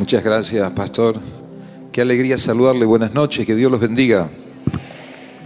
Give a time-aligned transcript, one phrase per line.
[0.00, 1.20] Muchas gracias, pastor.
[1.92, 2.86] Qué alegría saludarle.
[2.86, 4.30] Buenas noches, que Dios los bendiga.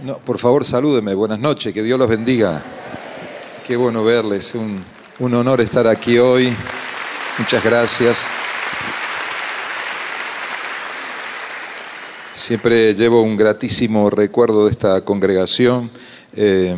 [0.01, 1.13] No, por favor, salúdeme.
[1.13, 2.63] Buenas noches, que Dios los bendiga.
[3.67, 4.55] Qué bueno verles.
[4.55, 4.81] Un,
[5.19, 6.53] un honor estar aquí hoy.
[7.37, 8.27] Muchas gracias.
[12.33, 15.91] Siempre llevo un gratísimo recuerdo de esta congregación.
[16.33, 16.77] Eh,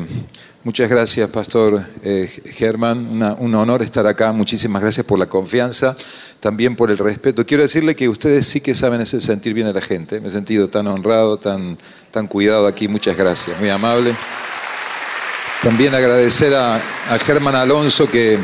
[0.68, 3.24] muchas gracias, Pastor eh, Germán.
[3.40, 4.34] un honor estar acá.
[4.34, 5.96] Muchísimas gracias por la confianza,
[6.42, 7.46] también por el respeto.
[7.46, 10.20] Quiero decirle que ustedes sí que saben ese sentir bien a la gente.
[10.20, 11.78] Me he sentido tan honrado, tan,
[12.12, 12.90] tan cuidado aquí.
[12.90, 13.58] Muchas gracias.
[13.62, 14.14] Muy amable.
[15.64, 18.38] También agradecer a, a Germán Alonso que,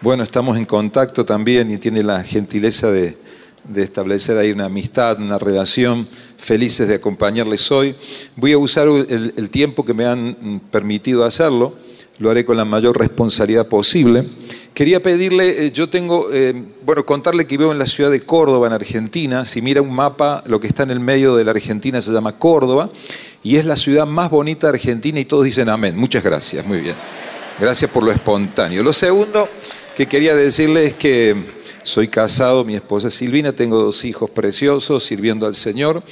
[0.00, 3.16] bueno, estamos en contacto también y tiene la gentileza de
[3.64, 7.94] de establecer ahí una amistad, una relación, felices de acompañarles hoy.
[8.36, 11.74] Voy a usar el, tiempo que me han permitido hacerlo,
[12.18, 14.24] lo haré con la mayor responsabilidad posible.
[14.74, 16.52] Quería pedirle, eh, yo tengo, eh,
[16.84, 19.44] bueno, contarle que vivo en la ciudad de Córdoba, en Argentina.
[19.44, 22.36] Si mira un mapa, lo que está en el medio de la Argentina se llama
[22.38, 22.90] Córdoba
[23.44, 25.96] y es la ciudad más bonita de Argentina y todos dicen amén.
[25.96, 26.96] Muchas gracias, muy bien.
[27.60, 28.82] Gracias por lo espontáneo.
[28.82, 29.48] Lo segundo
[29.96, 31.36] que quería decirle es que
[31.84, 36.02] soy casado, mi esposa es Silvina, tengo dos hijos preciosos sirviendo al Señor.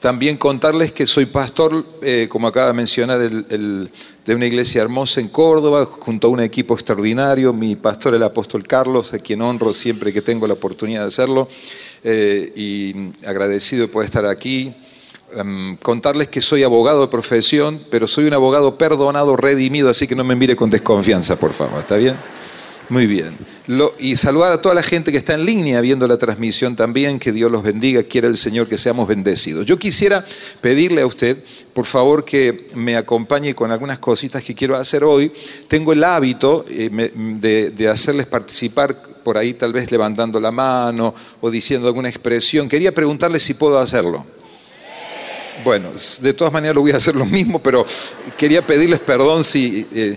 [0.00, 5.28] También contarles que soy pastor, eh, como acaba de mencionar, de una iglesia hermosa en
[5.28, 7.52] Córdoba, junto a un equipo extraordinario.
[7.52, 11.46] Mi pastor, el apóstol Carlos, a quien honro siempre que tengo la oportunidad de hacerlo,
[12.02, 14.74] eh, y agradecido de poder estar aquí.
[15.36, 20.16] Em, contarles que soy abogado de profesión, pero soy un abogado perdonado, redimido, así que
[20.16, 22.16] no me mire con desconfianza, por favor, ¿está bien?
[22.90, 23.36] Muy bien.
[23.98, 27.32] y saludar a toda la gente que está en línea viendo la transmisión también, que
[27.32, 29.66] Dios los bendiga, quiera el Señor que seamos bendecidos.
[29.66, 30.24] Yo quisiera
[30.62, 31.36] pedirle a usted,
[31.74, 35.30] por favor, que me acompañe con algunas cositas que quiero hacer hoy.
[35.68, 37.10] Tengo el hábito eh,
[37.74, 42.70] de, hacerles participar por ahí, tal vez levantando la mano o diciendo alguna expresión.
[42.70, 44.24] Quería preguntarles si puedo hacerlo.
[45.62, 45.90] Bueno,
[46.22, 47.84] de todas maneras lo voy a hacer lo mismo, pero
[48.38, 49.86] quería pedirles perdón si...
[49.92, 50.16] Eh,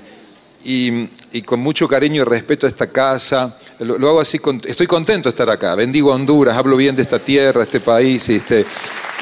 [0.64, 3.58] y, con mucho cariño y respeto a esta casa.
[3.80, 5.76] Lo, hago así, estoy contento de estar acá.
[5.76, 8.66] Bendigo a Honduras, hablo bien de esta tierra, este país, y este,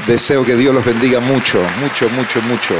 [0.07, 2.75] deseo que Dios los bendiga mucho, mucho, mucho, mucho.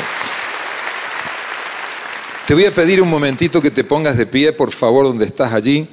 [2.45, 5.53] Te voy a pedir un momentito que te pongas de pie, por favor, donde estás
[5.53, 5.87] allí.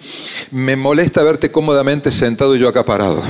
[0.51, 3.23] Me molesta verte cómodamente sentado y yo acá parado.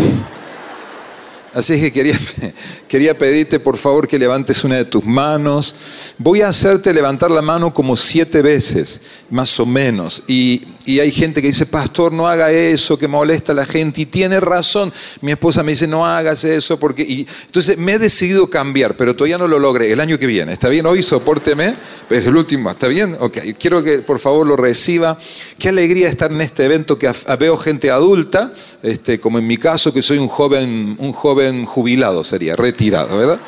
[1.56, 2.18] Así que quería,
[2.88, 5.74] quería pedirte por favor que levantes una de tus manos.
[6.18, 9.00] Voy a hacerte levantar la mano como siete veces,
[9.30, 10.22] más o menos.
[10.28, 14.02] Y, hay gente que dice, pastor, no haga eso, que molesta a la gente.
[14.02, 14.92] Y tiene razón.
[15.20, 17.02] Mi esposa me dice, no hagas eso, porque...
[17.02, 19.92] Y, entonces me he decidido cambiar, pero todavía no lo logré.
[19.92, 20.86] El año que viene, ¿está bien?
[20.86, 21.74] Hoy sopórteme.
[22.08, 23.16] Es el último, ¿está bien?
[23.18, 25.18] Ok, quiero que por favor lo reciba.
[25.58, 29.92] Qué alegría estar en este evento que veo gente adulta, este, como en mi caso,
[29.92, 33.40] que soy un joven, un joven jubilado sería, retirado, ¿verdad?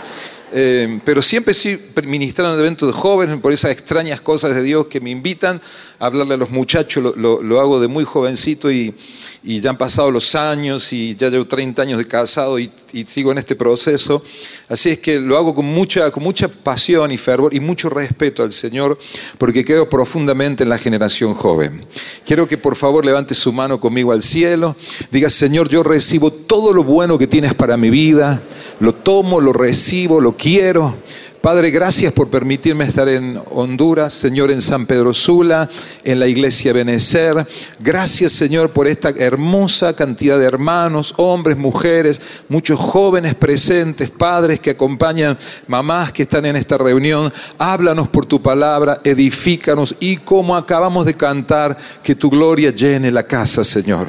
[0.53, 4.87] Eh, pero siempre sí ministrando en eventos de jóvenes, por esas extrañas cosas de Dios
[4.87, 5.61] que me invitan
[5.99, 8.95] a hablarle a los muchachos, lo hago de muy jovencito y,
[9.43, 12.71] y ya han pasado los años y ya llevo 30 años de casado y,
[13.07, 14.23] sigo en este proceso.
[14.69, 18.43] Así es que lo hago con mucha, con mucha pasión y fervor y mucho respeto
[18.43, 18.99] al Señor
[19.39, 21.85] porque creo profundamente en la generación joven.
[22.27, 24.77] Quiero que por favor levante su mano conmigo al cielo.
[25.11, 28.43] Diga, Señor, yo recibo todo lo bueno que tienes para mi vida.
[28.81, 30.95] Lo tomo, lo recibo, lo quiero.
[31.41, 35.69] Padre, gracias por permitirme estar en Honduras, Señor, en San Pedro Sula,
[36.03, 37.47] en la iglesia Benecer.
[37.79, 44.71] Gracias, Señor, por esta hermosa cantidad de hermanos, hombres, mujeres, muchos jóvenes presentes, padres que
[44.71, 47.33] acompañan, mamás que están en esta reunión.
[47.57, 53.23] Háblanos por tu palabra, edifícanos y como acabamos de cantar, que tu gloria llene la
[53.23, 54.09] casa, Señor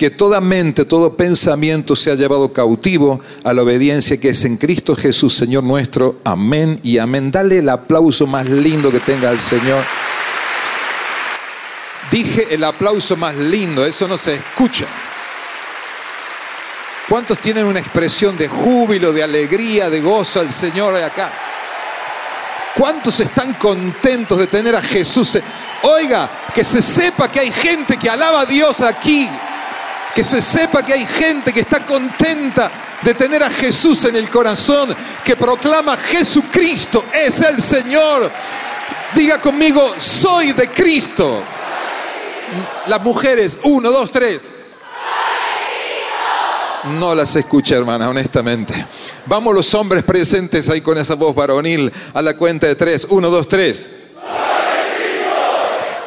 [0.00, 4.96] que toda mente, todo pensamiento sea llevado cautivo a la obediencia que es en Cristo
[4.96, 6.20] Jesús, Señor nuestro.
[6.24, 7.30] Amén y amén.
[7.30, 9.84] Dale el aplauso más lindo que tenga al Señor.
[12.10, 14.86] Dije el aplauso más lindo, eso no se escucha.
[17.06, 21.30] ¿Cuántos tienen una expresión de júbilo, de alegría, de gozo al Señor de acá?
[22.74, 25.38] ¿Cuántos están contentos de tener a Jesús?
[25.82, 29.28] Oiga, que se sepa que hay gente que alaba a Dios aquí
[30.14, 32.70] que se sepa que hay gente que está contenta
[33.02, 38.30] de tener a Jesús en el corazón, que proclama Jesucristo es el Señor.
[39.14, 41.42] Diga conmigo, soy de Cristo.
[42.86, 44.52] Las mujeres, uno, dos, tres.
[46.84, 48.86] No las escucha, hermana, honestamente.
[49.26, 53.06] Vamos los hombres presentes ahí con esa voz varonil a la cuenta de tres.
[53.10, 53.90] Uno, dos, tres.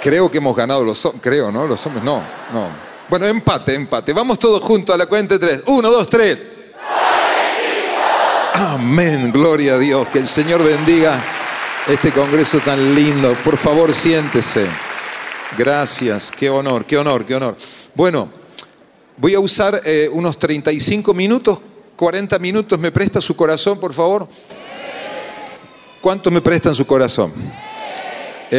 [0.01, 1.21] Creo que hemos ganado los hombres.
[1.23, 1.65] Creo, ¿no?
[1.65, 2.21] Los hombres, no,
[2.51, 2.92] no.
[3.13, 4.11] Bueno, empate, empate.
[4.11, 5.63] Vamos todos juntos a la cuenta de tres.
[5.67, 6.47] Uno, dos, tres.
[8.55, 10.07] Amén, gloria a Dios.
[10.07, 11.21] Que el Señor bendiga
[11.87, 13.35] este congreso tan lindo.
[13.45, 14.65] Por favor, siéntese.
[15.55, 17.55] Gracias, qué honor, qué honor, qué honor.
[17.93, 18.29] Bueno,
[19.17, 21.59] voy a usar eh, unos 35 minutos,
[21.95, 22.79] 40 minutos.
[22.79, 24.27] ¿Me presta su corazón, por favor?
[26.01, 27.31] ¿Cuántos me prestan su corazón?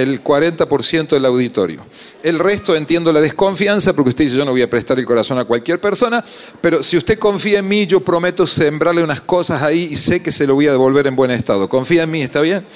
[0.02, 1.86] El 40% del auditorio.
[2.20, 5.38] El resto entiendo la desconfianza porque usted dice yo no voy a prestar el corazón
[5.38, 6.24] a cualquier persona,
[6.60, 10.32] pero si usted confía en mí, yo prometo sembrarle unas cosas ahí y sé que
[10.32, 11.68] se lo voy a devolver en buen estado.
[11.68, 12.22] ¿Confía en mí?
[12.22, 12.66] ¿Está bien?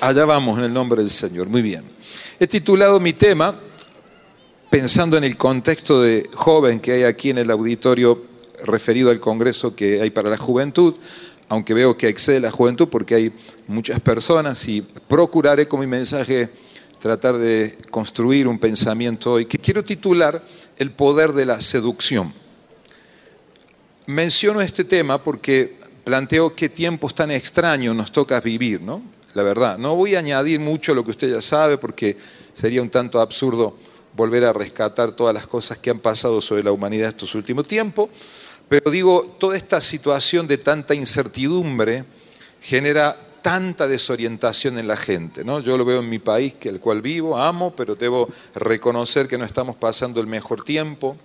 [0.00, 1.48] Allá vamos en el nombre del Señor.
[1.48, 1.82] Muy bien.
[2.38, 3.58] He titulado mi tema,
[4.70, 8.22] pensando en el contexto de joven que hay aquí en el auditorio
[8.64, 10.94] referido al Congreso que hay para la juventud,
[11.54, 13.32] aunque veo que excede la juventud porque hay
[13.66, 16.50] muchas personas y procuraré con mi mensaje
[17.00, 20.42] tratar de construir un pensamiento hoy que quiero titular
[20.76, 22.32] El poder de la seducción.
[24.06, 29.02] Menciono este tema porque planteo qué tiempos tan extraños nos toca vivir, ¿no?
[29.34, 32.16] La verdad, no voy a añadir mucho a lo que usted ya sabe porque
[32.52, 33.76] sería un tanto absurdo
[34.16, 38.10] volver a rescatar todas las cosas que han pasado sobre la humanidad estos últimos tiempos,
[38.68, 42.04] pero digo, toda esta situación de tanta incertidumbre
[42.60, 45.44] genera tanta desorientación en la gente.
[45.44, 45.60] ¿no?
[45.60, 49.36] Yo lo veo en mi país, que el cual vivo, amo, pero debo reconocer que
[49.36, 51.16] no estamos pasando el mejor tiempo.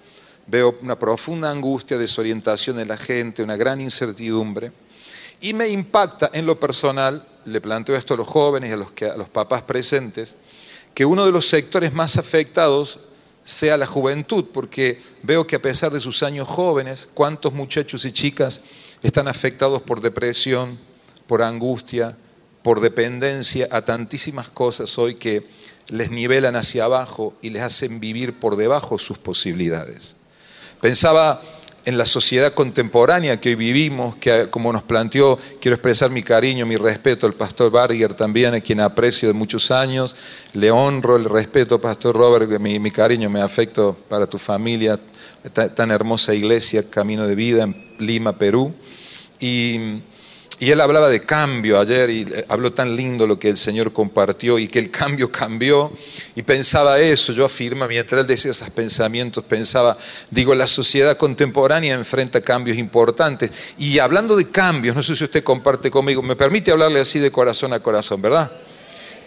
[0.46, 4.74] Veo una profunda angustia, desorientación en la gente, una gran incertidumbre.
[5.40, 8.90] Y me impacta en lo personal, le planteo esto a los jóvenes y a los,
[9.14, 10.36] a los papás presentes,
[10.94, 13.00] que uno de los sectores más afectados
[13.50, 18.12] sea la juventud, porque veo que a pesar de sus años jóvenes, cuántos muchachos y
[18.12, 18.62] chicas
[19.02, 20.78] están afectados por depresión,
[21.26, 22.16] por angustia,
[22.62, 25.48] por dependencia a tantísimas cosas hoy que
[25.88, 30.16] les nivelan hacia abajo y les hacen vivir por debajo sus posibilidades.
[30.80, 31.42] Pensaba
[31.86, 36.66] en la sociedad contemporánea que hoy vivimos, que como nos planteó, quiero expresar mi cariño,
[36.66, 40.16] mi respeto al pastor Barger también, a quien aprecio de muchos años,
[40.54, 45.00] le honro el respeto, pastor Robert, mi, mi cariño, me afecto para tu familia,
[45.76, 48.74] tan hermosa iglesia, Camino de Vida en Lima, Perú.
[49.40, 50.02] Y
[50.62, 53.94] y él hablaba de cambio ayer y eh, habló tan lindo lo que el Señor
[53.94, 55.92] compartió y que el cambio cambió.
[56.36, 59.98] Y pensaba eso, yo afirmo, mientras él decía esos pensamientos, pensaba,
[60.30, 63.52] digo, la sociedad contemporánea enfrenta cambios importantes.
[63.78, 67.32] Y hablando de cambios, no sé si usted comparte conmigo, me permite hablarle así de
[67.32, 68.52] corazón a corazón, ¿verdad?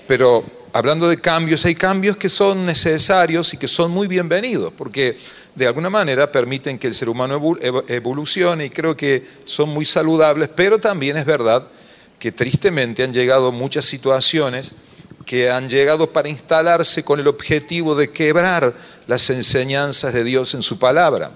[0.07, 5.19] Pero hablando de cambios, hay cambios que son necesarios y que son muy bienvenidos, porque
[5.55, 7.57] de alguna manera permiten que el ser humano
[7.89, 11.67] evolucione y creo que son muy saludables, pero también es verdad
[12.19, 14.73] que tristemente han llegado muchas situaciones
[15.27, 18.75] que han llegado para instalarse con el objetivo de quebrar
[19.07, 21.31] las enseñanzas de Dios en su palabra.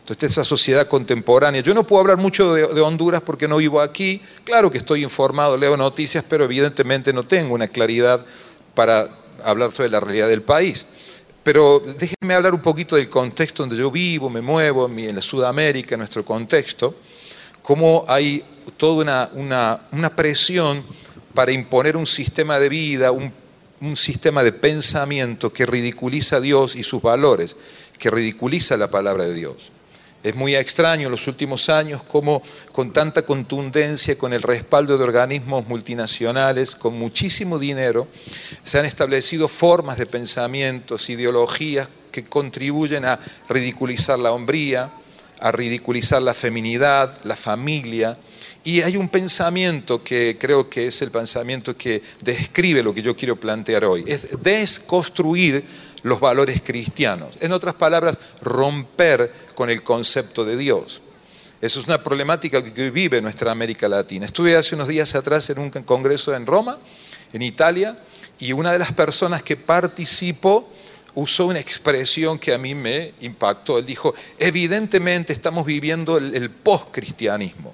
[0.00, 1.60] Entonces, esa sociedad contemporánea.
[1.60, 4.20] Yo no puedo hablar mucho de, de, Honduras porque no vivo aquí.
[4.42, 8.26] Claro que estoy informado, leo noticias, pero evidentemente no tengo una claridad
[8.74, 9.08] para
[9.44, 10.86] hablar sobre la realidad del país.
[11.42, 15.94] Pero déjenme hablar un poquito del contexto donde yo vivo, me muevo, en la Sudamérica,
[15.94, 16.94] en nuestro contexto,
[17.62, 18.44] cómo hay
[18.76, 20.82] toda una, presión
[21.34, 23.32] para imponer un sistema de vida, un,
[23.80, 27.56] un sistema de pensamiento que ridiculiza a Dios y sus valores,
[27.98, 29.72] que ridiculiza la palabra de Dios.
[30.22, 35.04] Es muy extraño en los últimos años cómo con tanta contundencia, con el respaldo de
[35.04, 38.06] organismos multinacionales, con muchísimo dinero,
[38.62, 44.92] se han establecido formas de pensamientos, ideologías que contribuyen a ridiculizar la hombría,
[45.40, 48.16] a ridiculizar la feminidad, la familia.
[48.62, 53.16] Y hay un pensamiento que creo que es el pensamiento que describe lo que yo
[53.16, 54.04] quiero plantear hoy.
[54.06, 55.64] Es desconstruir
[56.02, 57.36] los valores cristianos.
[57.40, 61.02] En otras palabras, romper con el concepto de Dios.
[61.60, 64.26] Eso es una problemática que hoy vive nuestra América Latina.
[64.26, 66.78] Estuve hace unos días atrás en un congreso en Roma,
[67.32, 67.96] en Italia,
[68.40, 70.68] y una de las personas que participó
[71.14, 73.78] usó una expresión que a mí me impactó.
[73.78, 77.72] Él dijo, evidentemente estamos viviendo el, el post-cristianismo.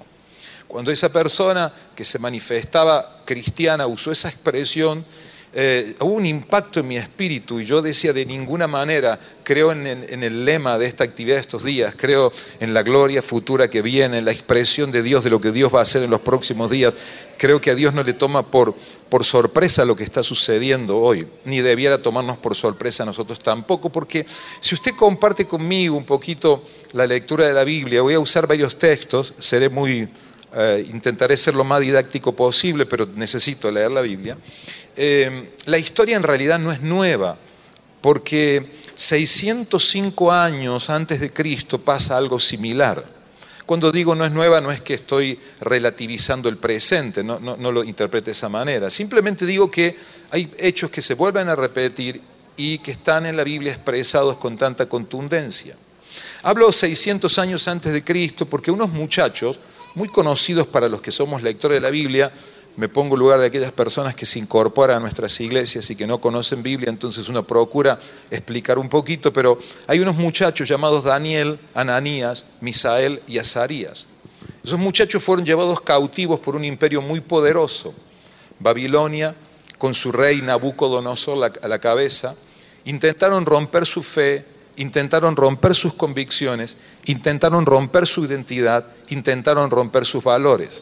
[0.67, 5.03] Cuando esa persona que se manifestaba cristiana usó esa expresión,
[5.51, 9.87] eh, hubo un impacto en mi espíritu y yo decía de ninguna manera, creo en,
[9.87, 14.19] el lema de esta actividad de estos días, creo en la gloria futura que viene,
[14.19, 16.69] en la expresión de Dios, de lo que Dios va a hacer en los próximos
[16.69, 16.93] días.
[17.37, 18.75] Creo que a Dios no le toma por,
[19.09, 23.89] por sorpresa lo que está sucediendo hoy, ni debiera tomarnos por sorpresa a nosotros tampoco,
[23.89, 24.25] porque
[24.59, 26.63] si usted comparte conmigo un poquito
[26.93, 30.07] la lectura de la Biblia, voy a usar varios textos, seré muy...
[30.51, 34.37] Eh, intentaré ser lo más didáctico posible, pero necesito leer la Biblia.
[34.95, 37.37] Eh, la historia en realidad no es nueva,
[38.01, 38.65] porque
[38.95, 43.19] 605 años antes de Cristo pasa algo similar.
[43.65, 48.25] Cuando digo no es nueva, no es que estoy relativizando el presente, no, lo interprete
[48.25, 48.89] de esa manera.
[48.89, 49.95] Simplemente digo que
[50.31, 52.19] hay hechos que se vuelven a repetir
[52.57, 55.75] y que están en la Biblia expresados con tanta contundencia.
[56.41, 59.59] Hablo 600 años antes de Cristo porque unos muchachos,
[59.95, 62.31] muy conocidos para los que somos lectores de la Biblia,
[62.75, 66.07] me pongo en lugar de aquellas personas que se incorporan a nuestras iglesias y que
[66.07, 67.99] no conocen Biblia, entonces uno procura
[68.31, 74.07] explicar un poquito, pero hay unos muchachos llamados Daniel, Ananías, Misael y Azarías.
[74.63, 77.93] Esos muchachos fueron llevados cautivos por un imperio muy poderoso,
[78.59, 79.35] Babilonia,
[79.77, 82.35] con su rey Nabucodonosor a la cabeza,
[82.85, 84.45] intentaron romper su fe,
[84.79, 90.81] intentaron romper sus convicciones, intentaron romper su identidad, intentaron romper sus valores.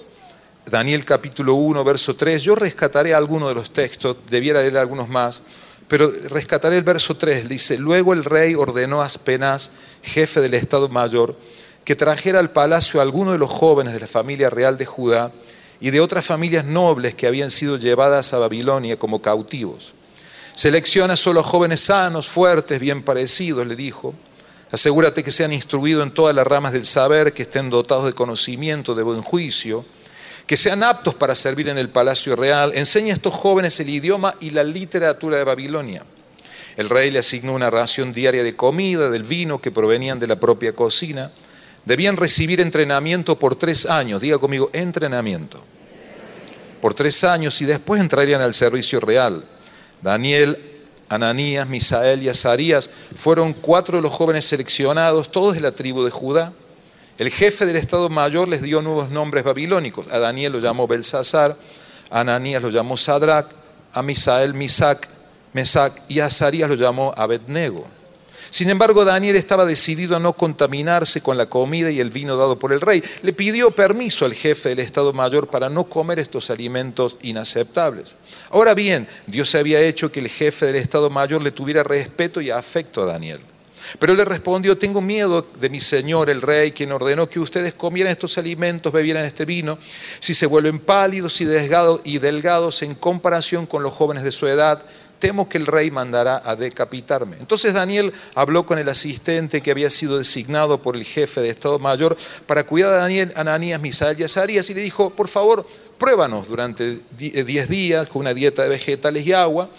[0.68, 5.42] Daniel capítulo 1, verso 3, yo rescataré algunos de los textos, debiera leer algunos más,
[5.88, 9.72] pero rescataré el verso 3, dice, luego el rey ordenó a Aspenaz,
[10.04, 11.36] jefe del Estado Mayor,
[11.84, 15.32] que trajera al palacio a algunos de los jóvenes de la familia real de Judá
[15.80, 19.94] y de otras familias nobles que habían sido llevadas a Babilonia como cautivos.
[20.58, 24.16] Selecciona solo jóvenes sanos, fuertes, bien parecidos, le dijo.
[24.72, 28.96] Asegúrate que sean instruidos en todas las ramas del saber, que estén dotados de conocimiento,
[28.96, 29.86] de buen juicio,
[30.48, 32.72] que sean aptos para servir en el palacio real.
[32.74, 36.04] Enseña a estos jóvenes el idioma y la literatura de Babilonia.
[36.76, 40.40] El rey le asignó una ración diaria de comida, del vino que provenían de la
[40.40, 41.30] propia cocina.
[41.86, 44.22] Debían recibir entrenamiento por tres años.
[44.22, 45.64] Diga conmigo, entrenamiento.
[46.82, 49.46] Por tres años y después entrarían al servicio real.
[50.02, 50.58] Daniel,
[51.10, 56.12] Ananías, Misael y Azarías fueron cuatro de los jóvenes seleccionados, todos de la tribu de
[56.12, 56.54] Judá.
[57.18, 60.08] El jefe del Estado Mayor les dio nuevos nombres babilónicos.
[60.10, 61.56] A Daniel lo llamó Belsasar,
[62.10, 63.48] a Ananías lo llamó Sadrach,
[63.94, 65.08] a Misael Misac,
[65.54, 67.97] Mesac y a Azarías lo llamó Abednego.
[68.50, 72.58] Sin embargo, Daniel estaba decidido a no contaminarse con la comida y el vino dado
[72.58, 73.04] por el rey.
[73.22, 78.16] Le pidió permiso al jefe del Estado Mayor para no comer estos alimentos inaceptables.
[78.50, 82.50] Ahora bien, Dios había hecho que el jefe del Estado Mayor le tuviera respeto y
[82.50, 83.40] afecto a Daniel.
[84.00, 87.74] Pero él le respondió, tengo miedo de mi señor el rey, quien ordenó que ustedes
[87.74, 89.78] comieran estos alimentos, bebieran este vino,
[90.20, 94.48] si se vuelven pálidos y delgados, y delgados en comparación con los jóvenes de su
[94.48, 94.84] edad,
[95.20, 97.38] temo que el rey mandará a decapitarme.
[97.40, 101.80] Entonces Daniel habló con el asistente que había sido designado por el jefe de Estado
[101.80, 105.66] Mayor para cuidar a Daniel, Ananías, Misael y Azarías y le dijo, por favor,
[105.98, 109.70] pruébanos durante 10 días con una dieta de vegetales y agua.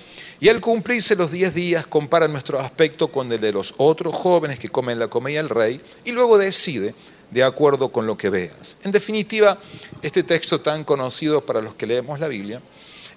[0.41, 4.59] Y al cumplirse los 10 días compara nuestro aspecto con el de los otros jóvenes
[4.59, 6.95] que comen la comida del rey y luego decide
[7.31, 8.77] de acuerdo con lo que veas.
[8.85, 9.59] En definitiva,
[10.01, 12.61] este texto tan conocido para los que leemos la Biblia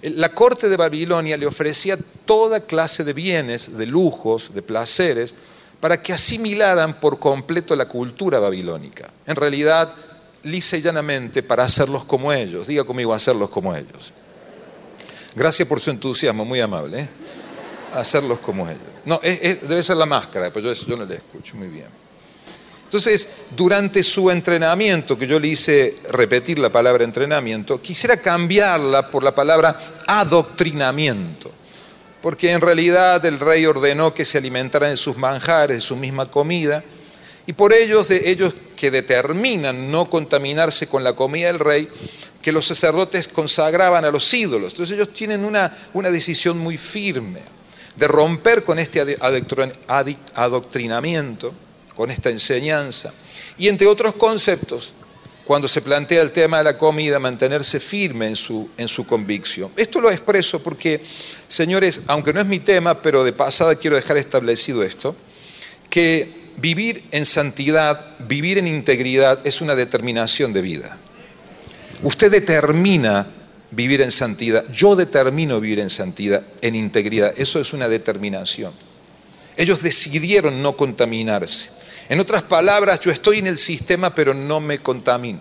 [0.02, 5.34] la corte de Babilonia le ofrecía toda clase de bienes, de lujos, de placeres,
[5.80, 9.10] para que asimilaran por completo la cultura babilónica.
[9.26, 9.94] En realidad,
[10.44, 12.66] lisa y llanamente, para hacerlos como ellos.
[12.66, 14.12] Diga conmigo, hacerlos como ellos.
[15.34, 17.00] Gracias por su entusiasmo, muy amable.
[17.00, 17.08] ¿eh?
[17.94, 18.82] Hacerlos como ellos.
[19.04, 22.01] No, debe ser la máscara, pues yo, yo no le escucho muy bien.
[22.92, 29.22] Entonces, durante su entrenamiento, que yo le hice repetir la palabra entrenamiento, quisiera cambiarla por
[29.24, 31.50] la palabra adoctrinamiento,
[32.20, 36.30] porque en realidad el rey ordenó que se alimentaran de sus manjares, de su misma
[36.30, 36.84] comida,
[37.46, 41.88] y por ellos, de ellos que determinan no contaminarse con la comida del rey,
[42.42, 44.72] que los sacerdotes consagraban a los ídolos.
[44.74, 47.40] Entonces ellos tienen una, una decisión muy firme
[47.96, 49.16] de romper con este
[50.34, 51.54] adoctrinamiento
[51.94, 53.12] con esta enseñanza.
[53.58, 54.94] Y entre otros conceptos,
[55.44, 59.70] cuando se plantea el tema de la comida, mantenerse firme en su, en su convicción.
[59.76, 61.00] Esto lo expreso porque,
[61.48, 65.16] señores, aunque no es mi tema, pero de pasada quiero dejar establecido esto,
[65.90, 70.98] que vivir en santidad, vivir en integridad es una determinación de vida.
[72.02, 73.28] Usted determina
[73.70, 78.72] vivir en santidad, yo determino vivir en santidad, en integridad, eso es una determinación.
[79.56, 81.70] Ellos decidieron no contaminarse.
[82.08, 85.40] En otras palabras, yo estoy en el sistema pero no me contamino.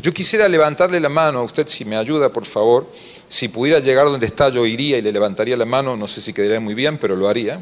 [0.00, 2.90] Yo quisiera levantarle la mano a usted, si me ayuda, por favor.
[3.28, 6.32] Si pudiera llegar donde está, yo iría y le levantaría la mano, no sé si
[6.32, 7.60] quedaría muy bien, pero lo haría.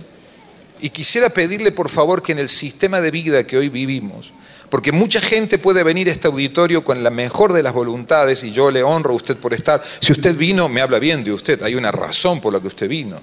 [0.80, 4.32] Y quisiera pedirle, por favor, que en el sistema de vida que hoy vivimos,
[4.68, 8.52] porque mucha gente puede venir a este auditorio con la mejor de las voluntades y
[8.52, 9.82] yo le honro a usted por estar.
[10.00, 12.88] Si usted vino, me habla bien de usted, hay una razón por la que usted
[12.88, 13.20] vino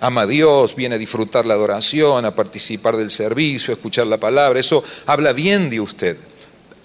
[0.00, 4.18] ama a Dios, viene a disfrutar la adoración, a participar del servicio, a escuchar la
[4.18, 4.60] palabra.
[4.60, 6.16] Eso habla bien de usted.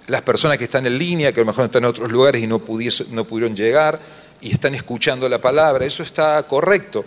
[0.07, 2.47] Las personas que están en línea, que a lo mejor están en otros lugares y
[2.47, 3.99] no, pudieron llegar
[4.41, 7.05] y están escuchando la palabra, eso está correcto.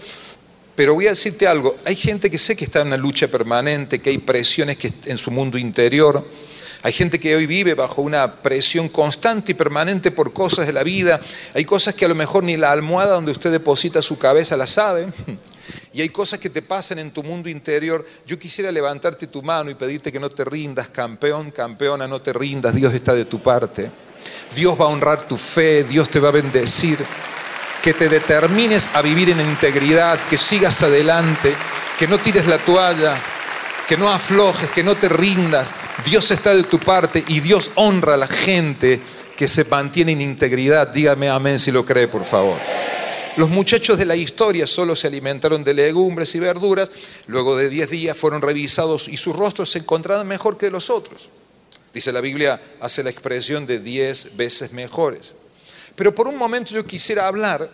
[0.75, 3.99] Pero voy a decirte algo, hay gente que sé que está en una lucha permanente,
[4.01, 6.25] que hay presiones en su mundo interior,
[6.83, 10.83] hay gente que hoy vive bajo una presión constante y permanente por cosas de la
[10.83, 11.21] vida,
[11.55, 14.67] hay cosas que a lo mejor ni la almohada donde usted deposita su cabeza la
[14.67, 15.07] sabe.
[15.93, 18.05] Y hay cosas que te pasan en tu mundo interior.
[18.27, 22.33] Yo quisiera levantarte tu mano y pedirte que no te rindas, campeón, campeona, no te
[22.33, 22.75] rindas.
[22.75, 23.91] Dios está de tu parte.
[24.55, 26.99] Dios va a honrar tu fe, Dios te va a bendecir.
[27.83, 31.55] Que te determines a vivir en integridad, que sigas adelante,
[31.99, 33.17] que no tires la toalla,
[33.87, 35.73] que no aflojes, que no te rindas.
[36.05, 39.01] Dios está de tu parte y Dios honra a la gente
[39.37, 40.89] que se mantiene en integridad.
[40.89, 42.59] Dígame amén si lo cree, por favor.
[43.37, 46.91] Los muchachos de la historia solo se alimentaron de legumbres y verduras,
[47.27, 51.29] luego de diez días fueron revisados y sus rostros se encontraron mejor que los otros.
[51.93, 55.35] Dice la Biblia, hace la expresión de diez veces mejores.
[55.95, 57.71] Pero por un momento yo quisiera hablar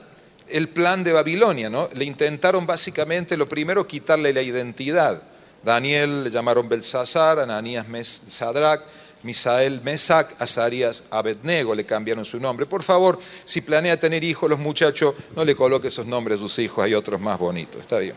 [0.49, 1.89] el plan de Babilonia, ¿no?
[1.95, 5.23] Le intentaron básicamente lo primero quitarle la identidad.
[5.63, 7.87] Daniel le llamaron Belsasar, Ananías
[8.27, 8.83] Sadrach,
[9.25, 12.67] Misael Mesac, Azarías Abednego, le cambiaron su nombre.
[12.67, 16.59] Por favor, si planea tener hijos los muchachos, no le coloque esos nombres a sus
[16.59, 18.15] hijos, hay otros más bonitos, está bien.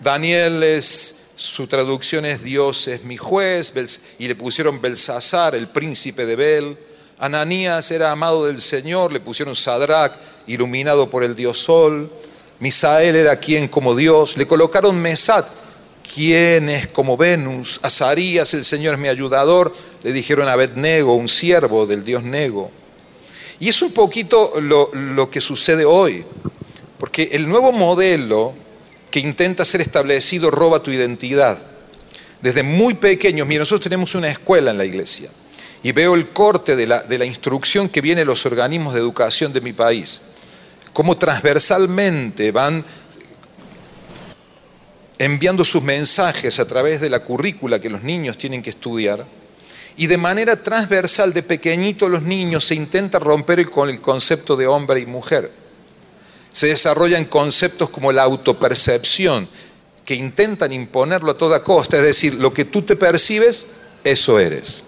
[0.00, 3.72] Daniel es, su traducción es Dios es mi juez,
[4.18, 6.78] y le pusieron Belsasar, el príncipe de Bel.
[7.18, 10.12] Ananías era amado del Señor, le pusieron Sadrach,
[10.46, 12.10] iluminado por el Dios Sol.
[12.58, 15.46] Misael era quien como Dios, le colocaron Mesat,
[16.14, 17.80] ¿Quién es como Venus?
[17.82, 19.72] Azarías, el Señor es mi ayudador,
[20.02, 22.70] le dijeron a Abednego, un siervo del Dios Nego.
[23.58, 26.24] Y es un poquito lo, que sucede hoy,
[26.98, 28.54] porque el nuevo modelo
[29.10, 31.58] que intenta ser establecido roba tu identidad.
[32.42, 35.30] Desde muy pequeños, mira, nosotros tenemos una escuela en la iglesia
[35.82, 39.00] y veo el corte de la, de la instrucción que viene de los organismos de
[39.00, 40.20] educación de mi país,
[40.92, 42.84] cómo transversalmente van
[45.18, 49.24] enviando sus mensajes a través de la currícula que los niños tienen que estudiar,
[49.96, 54.66] y de manera transversal de pequeñito los niños se intenta romper con el concepto de
[54.66, 55.50] hombre y mujer.
[56.52, 59.48] Se desarrollan conceptos como la autopercepción,
[60.04, 63.66] que intentan imponerlo a toda costa, es decir, lo que tú te percibes,
[64.04, 64.84] eso eres.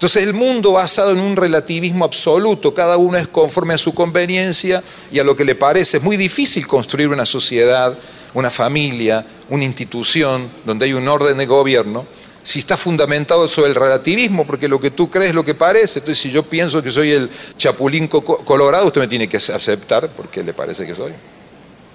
[0.00, 4.82] Entonces el mundo basado en un relativismo absoluto, cada uno es conforme a su conveniencia
[5.12, 5.98] y a lo que le parece.
[5.98, 7.96] Es muy difícil construir una sociedad
[8.34, 12.06] una familia, una institución donde hay un orden de gobierno,
[12.42, 15.98] si está fundamentado sobre el relativismo, porque lo que tú crees es lo que parece.
[15.98, 20.42] Entonces, si yo pienso que soy el chapulín colorado, usted me tiene que aceptar porque
[20.42, 21.12] le parece que soy.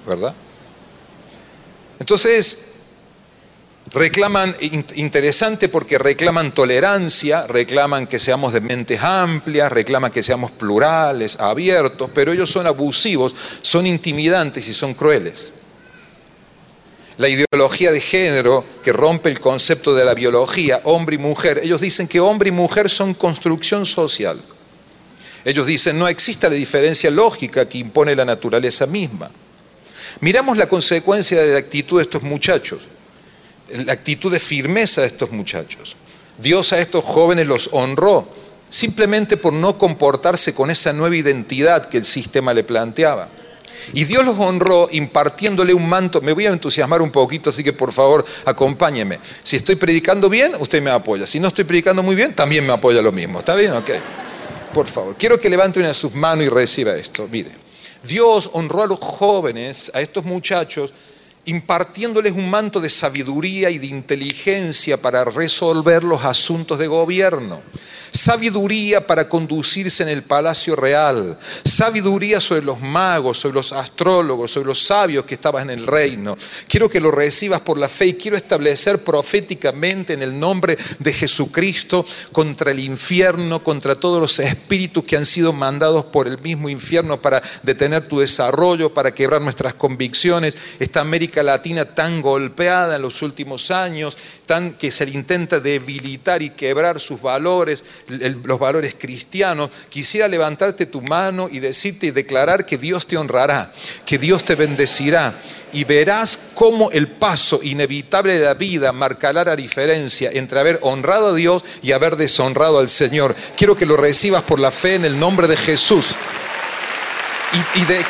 [0.08, 0.36] ¿Verdad?
[2.00, 2.64] Entonces,
[3.96, 4.56] reclaman,
[4.96, 12.12] interesante porque reclaman tolerancia, reclaman que seamos de mentes amplias, reclaman que seamos plurales, abiertos,
[12.14, 15.52] pero ellos son abusivos, son intimidantes y son crueles
[17.18, 21.62] la ideología de género que rompe el concepto de la biología, hombre y mujer.
[21.64, 24.40] Ellos dicen que hombre y mujer son construcción social.
[25.46, 29.32] Ellos dicen no existe la diferencia lógica que impone la naturaleza misma.
[30.20, 32.82] Miramos la consecuencia de la actitud de estos muchachos,
[33.69, 35.95] la actitud de firmeza de estos muchachos.
[36.38, 38.28] Dios a estos jóvenes los honró
[38.69, 43.30] simplemente por no comportarse con esa nueva identidad que el sistema le planteaba.
[43.93, 46.21] Y Dios los honró impartiéndole un manto.
[46.21, 49.19] Me voy a entusiasmar un poquito, así que por favor acompáñeme.
[49.43, 51.28] Si estoy predicando bien, usted me apoya.
[51.28, 53.39] Si no estoy predicando muy bien, también me apoya lo mismo.
[53.39, 53.73] ¿Está bien?
[53.73, 53.91] Ok.
[54.73, 57.28] Por favor, quiero que levante una de sus manos y reciba esto.
[57.32, 57.51] Mire,
[58.04, 60.91] Dios honró a los jóvenes, a estos muchachos,
[61.46, 67.62] impartiéndoles un manto de sabiduría y de inteligencia para resolver los asuntos de gobierno
[68.15, 74.67] sabiduría para conducirse en el palacio real, sabiduría sobre los magos, sobre los astrólogos, sobre
[74.67, 76.38] los sabios que estaban en el reino.
[76.67, 81.13] Quiero que lo recibas por la fe y quiero establecer proféticamente en el nombre de
[81.13, 86.69] Jesucristo contra el infierno, contra todos los espíritus que han sido mandados por el mismo
[86.69, 90.58] infierno para detener tu desarrollo, para quebrar nuestras convicciones.
[90.80, 96.41] Esta América Latina tan golpeada en los últimos años, tan que se le intenta debilitar
[96.41, 102.65] y quebrar sus valores, los valores cristianos, quisiera levantarte tu mano y decirte y declarar
[102.65, 103.74] que Dios te honrará,
[104.06, 105.36] que Dios te bendecirá
[105.74, 111.30] y verás cómo el paso inevitable de la vida marcará la diferencia entre haber honrado
[111.30, 113.36] a Dios y haber deshonrado al Señor.
[113.58, 116.15] Quiero que lo recibas por la fe en el nombre de Jesús.
[117.76, 118.04] Y, de,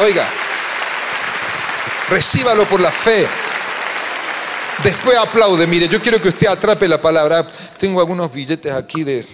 [0.00, 0.26] oiga,
[2.08, 3.26] recíbalo por la fe.
[4.82, 5.66] Después aplaude.
[5.66, 7.46] Mire, yo quiero que usted atrape la palabra.
[7.78, 9.26] Tengo algunos billetes aquí de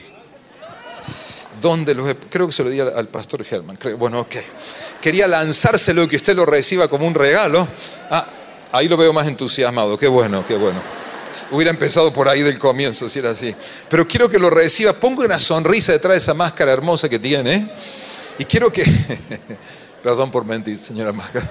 [1.61, 3.79] ¿Dónde los Creo que se lo di al, pastor Germán.
[3.99, 4.37] bueno, ok.
[5.01, 7.67] Quería lanzárselo y que usted lo reciba como un regalo.
[8.11, 8.27] Ah,
[8.73, 9.97] ahí lo veo más entusiasmado.
[9.97, 10.83] Qué bueno, qué bueno.
[11.51, 13.55] Hubiera empezado por ahí del comienzo, si era así.
[13.89, 14.93] Pero quiero que lo reciba.
[14.93, 17.71] Ponga una sonrisa detrás de esa máscara hermosa que tiene.
[18.39, 18.85] Y quiero que...
[20.03, 21.49] Perdón por mentir, señora máscara.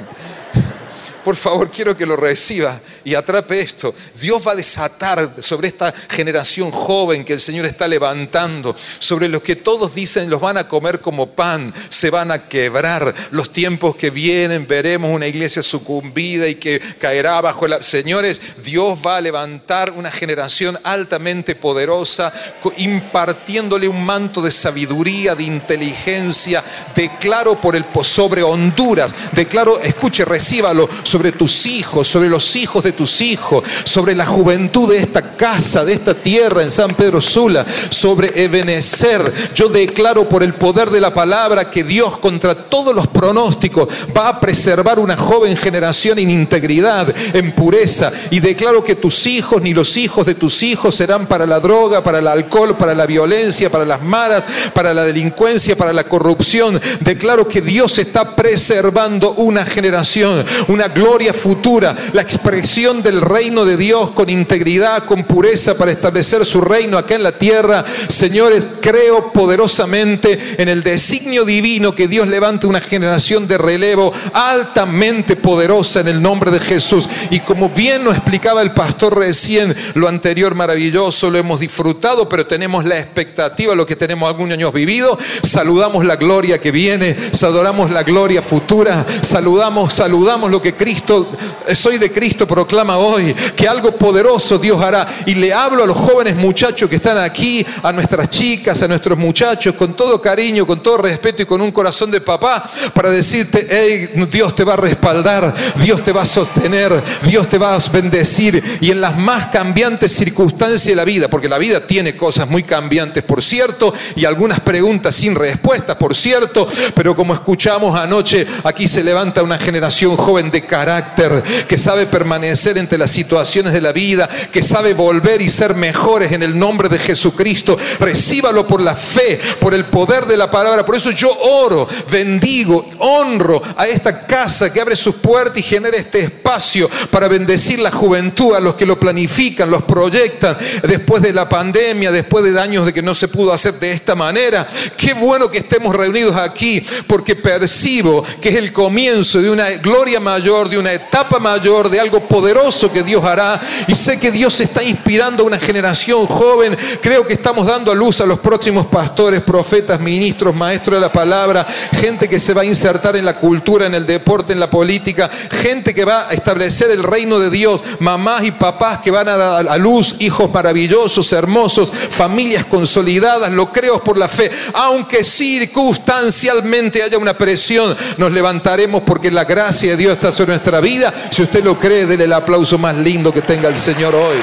[1.24, 3.94] Por favor, quiero que lo reciba y atrape esto.
[4.20, 9.42] Dios va a desatar sobre esta generación joven que el Señor está levantando, sobre los
[9.42, 13.13] que todos dicen los van a comer como pan, se van a quebrar.
[13.32, 17.82] Los tiempos que vienen veremos una iglesia sucumbida y que caerá bajo la...
[17.82, 22.32] Señores, Dios va a levantar una generación altamente poderosa,
[22.78, 26.63] impartiéndole un manto de sabiduría, de inteligencia.
[26.96, 32.93] Declaro por el sobre Honduras, declaro, escuche, recíbalo sobre tus hijos, sobre los hijos de
[32.96, 37.66] tus hijos, sobre la juventud de esta casa, de esta tierra en San Pedro Sula,
[37.90, 39.32] sobre Ebenecer.
[39.54, 44.30] Yo declaro por el poder de la palabra que Dios contra todos los pronósticos va
[44.30, 48.12] a preservar una joven generación en integridad, en pureza.
[48.32, 52.04] Y declaro que tus hijos ni los hijos de tus hijos serán para la droga,
[52.04, 56.80] para el alcohol, para la violencia, para las maras, para la delincuencia, para la corrupción.
[57.00, 63.78] Declaro que Dios está preservando una generación, una gloria futura, la expresión del reino de
[63.78, 67.86] Dios con integridad, con pureza para establecer su reino acá en la tierra.
[68.10, 75.38] Señores, creo poderosamente en el designio divino que Dios levante una generación de relevo altamente
[75.38, 77.08] poderosa en el nombre de Jesús.
[77.30, 82.46] Y como bien nos explicaba el pastor recién, lo anterior maravilloso, lo hemos disfrutado, pero
[82.46, 85.17] tenemos la expectativa, lo que tenemos algunos años vivido.
[85.41, 91.30] Saludamos la gloria que viene, saludamos la gloria futura, saludamos, saludamos lo que Cristo
[91.65, 95.08] eh, soy de Cristo, proclama hoy que algo poderoso Dios hará.
[95.28, 99.16] Y le hablo a los jóvenes muchachos que están aquí, a nuestras chicas, a nuestros
[99.16, 103.68] muchachos, con todo cariño, con todo respeto y con un corazón de papá, para decirte,
[103.70, 107.80] hey, Dios te va a respaldar, Dios te va a sostener, Dios te va a
[107.92, 108.64] bendecir.
[108.82, 112.64] Y en las más cambiantes circunstancias de la vida, porque la vida tiene cosas muy
[112.64, 118.88] cambiantes, por cierto, y algunas preguntas sin respuesta, por cierto, pero como escuchamos anoche, aquí
[118.88, 123.91] se levanta una generación joven de carácter, que sabe permanecer entre las situaciones de la
[123.91, 127.78] vida, que sabe volver y ser mejores en el nombre de Jesucristo.
[127.99, 130.86] Recíbalo por la fe, por el poder de la palabra.
[130.86, 135.97] Por eso yo oro, bendigo, honro a esta casa que abre sus puertas y genera
[135.97, 141.34] este espacio para bendecir la juventud, a los que lo planifican, los proyectan después de
[141.34, 144.67] la pandemia, después de años de que no se pudo hacer de esta manera.
[144.97, 150.19] Qué bueno que estemos reunidos aquí porque percibo que es el comienzo de una gloria
[150.19, 152.53] mayor de una etapa mayor, de algo poderoso
[152.92, 153.60] que Dios hará.
[153.88, 156.78] Y sé que Dios está inspirando a una generación joven.
[157.02, 161.12] Creo que estamos dando a luz a los próximos pastores, profetas, ministros, maestros de la
[161.12, 161.66] palabra,
[162.00, 165.30] gente que se va a insertar en la cultura, en el deporte, en la política,
[165.30, 169.38] gente que va a establecer el reino de Dios, mamás y papás que van a
[169.38, 173.52] dar a luz hijos maravillosos, hermosos, familias consolidadas.
[173.52, 174.52] Lo creo por la fe.
[174.74, 180.80] Aunque circunstancialmente haya una presión, nos levantaremos porque la gracia de Dios está sobre nuestra
[180.82, 181.13] vida.
[181.30, 184.38] Si usted lo cree, déle aplauso más lindo que tenga el Señor hoy.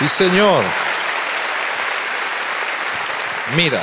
[0.00, 0.64] Y Señor,
[3.54, 3.82] mira,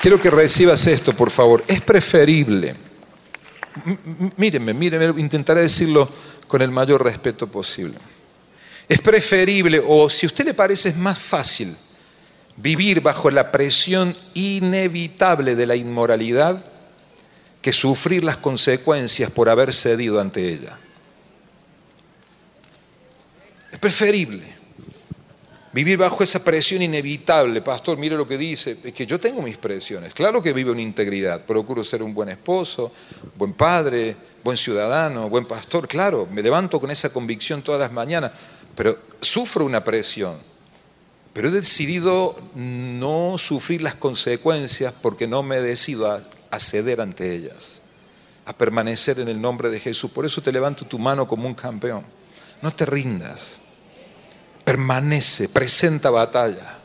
[0.00, 1.62] quiero que recibas esto, por favor.
[1.68, 2.74] Es preferible,
[4.36, 6.08] mírenme, mírenme, intentaré decirlo
[6.46, 7.98] con el mayor respeto posible.
[8.88, 11.76] Es preferible, o si a usted le parece es más fácil,
[12.56, 16.64] vivir bajo la presión inevitable de la inmoralidad
[17.68, 20.78] que sufrir las consecuencias por haber cedido ante ella.
[23.70, 24.42] Es preferible
[25.74, 27.60] vivir bajo esa presión inevitable.
[27.60, 30.14] Pastor, mire lo que dice, es que yo tengo mis presiones.
[30.14, 32.90] Claro que vivo en integridad, procuro ser un buen esposo,
[33.36, 35.86] buen padre, buen ciudadano, buen pastor.
[35.86, 38.32] Claro, me levanto con esa convicción todas las mañanas,
[38.74, 40.38] pero sufro una presión
[41.34, 46.20] pero he decidido no sufrir las consecuencias porque no me decido a,
[46.58, 47.80] ceder ante ellas,
[48.44, 50.10] a permanecer en el nombre de Jesús.
[50.10, 52.04] Por eso te levanto tu mano como un campeón.
[52.62, 53.60] No te rindas.
[54.64, 56.78] Permanece, presenta batalla.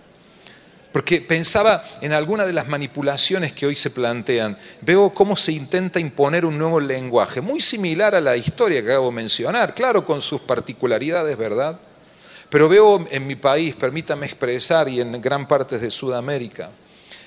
[0.92, 4.58] Porque pensaba en alguna de las manipulaciones que hoy se plantean.
[4.82, 9.08] Veo cómo se intenta imponer un nuevo lenguaje, muy similar a la historia que acabo
[9.08, 11.80] de mencionar, claro, con sus particularidades, ¿verdad?
[12.48, 16.70] Pero veo en mi país, permítame expresar, y en gran parte de Sudamérica,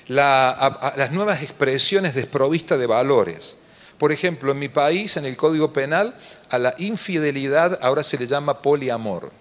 [0.07, 3.57] las nuevas expresiones desprovistas de valores.
[3.97, 6.15] Por ejemplo, en mi país, en el Código Penal,
[6.49, 9.31] a la infidelidad ahora se le llama poliamor.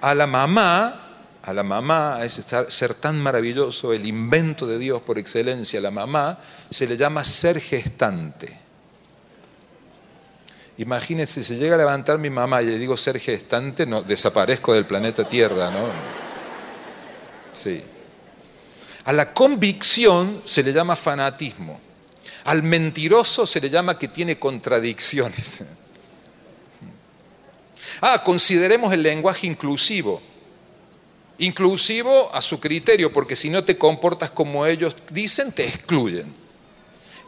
[0.00, 1.08] a la mamá,
[1.42, 5.90] a la mamá, a ese ser tan maravilloso, el invento de Dios por excelencia, la
[5.90, 6.38] mamá,
[6.70, 8.60] se le llama ser gestante.
[10.78, 14.86] Imagínense, si llega a levantar mi mamá y le digo ser gestante, no, desaparezco del
[14.86, 15.88] planeta Tierra, ¿no?
[17.52, 17.82] Sí.
[19.04, 21.80] A la convicción se le llama fanatismo.
[22.44, 25.64] Al mentiroso se le llama que tiene contradicciones.
[28.04, 30.20] Ah, consideremos el lenguaje inclusivo.
[31.38, 36.34] Inclusivo a su criterio, porque si no te comportas como ellos dicen, te excluyen.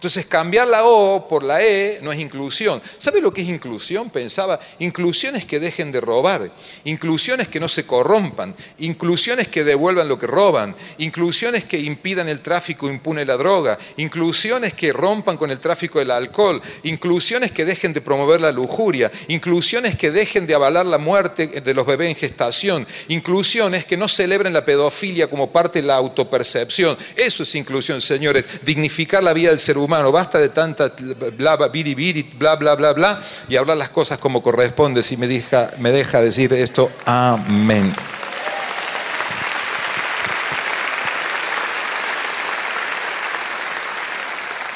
[0.04, 2.82] Entonces cambiar la O por la E no es inclusión.
[2.98, 4.10] ¿Sabe lo que es inclusión?
[4.10, 6.50] Pensaba, inclusión es que dejen de robar,
[6.84, 11.64] inclusión es que no se corrompan, inclusión es que devuelvan lo que roban, inclusión es
[11.64, 16.10] que impidan el tráfico impune la droga, inclusión es que rompan con el tráfico del
[16.10, 20.84] alcohol, inclusión es que dejen de promover la lujuria, inclusión es que dejen de avalar
[20.84, 25.50] la muerte de los bebés en gestación, inclusión es que no celebren la pedofilia como
[25.50, 26.94] parte de la autopercepción.
[27.16, 30.88] Eso es inclusión, señores, dignificar la vida del ser humano basta de tanta
[31.36, 35.02] bla, bla, bla, bla, bla, bla, y hablar las cosas como corresponde.
[35.02, 37.94] Si me deja, me deja decir esto, amén.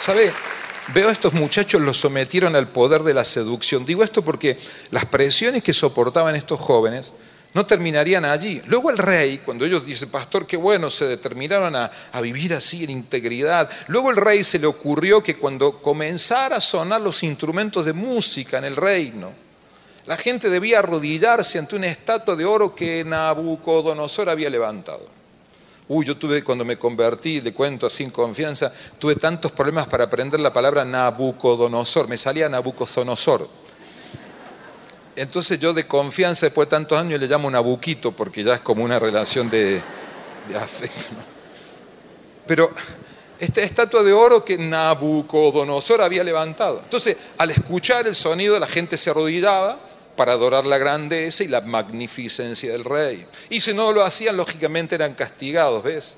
[0.00, 0.32] ¿Sabe?
[0.94, 3.84] Veo a estos muchachos los sometieron al poder de la seducción.
[3.84, 4.56] Digo esto porque
[4.90, 7.12] las presiones que soportaban estos jóvenes
[7.54, 8.60] no terminarían allí.
[8.66, 12.90] Luego el rey, cuando ellos dicen, pastor, qué bueno, se determinaron a, vivir así en
[12.90, 13.70] integridad.
[13.86, 18.58] Luego el rey se le ocurrió que cuando comenzara a sonar los instrumentos de música
[18.58, 19.32] en el reino,
[20.06, 25.06] la gente debía arrodillarse ante una estatua de oro que Nabucodonosor había levantado.
[25.88, 30.38] Uy, yo tuve, cuando me convertí, le cuento sin confianza, tuve tantos problemas para aprender
[30.40, 32.08] la palabra Nabucodonosor.
[32.08, 33.67] Me salía Nabucodonosor
[35.20, 38.84] entonces yo de confianza después de tantos años le llamo Nabuquito porque ya es como
[38.84, 39.82] una relación de,
[40.54, 41.04] afecto.
[42.46, 42.70] Pero
[43.38, 46.80] esta estatua de oro que Nabucodonosor había levantado.
[46.82, 49.78] Entonces, al escuchar el sonido, la gente se arrodillaba
[50.16, 53.26] para adorar la grandeza y la magnificencia del rey.
[53.50, 56.16] Y si no lo hacían, lógicamente eran castigados, ¿ves?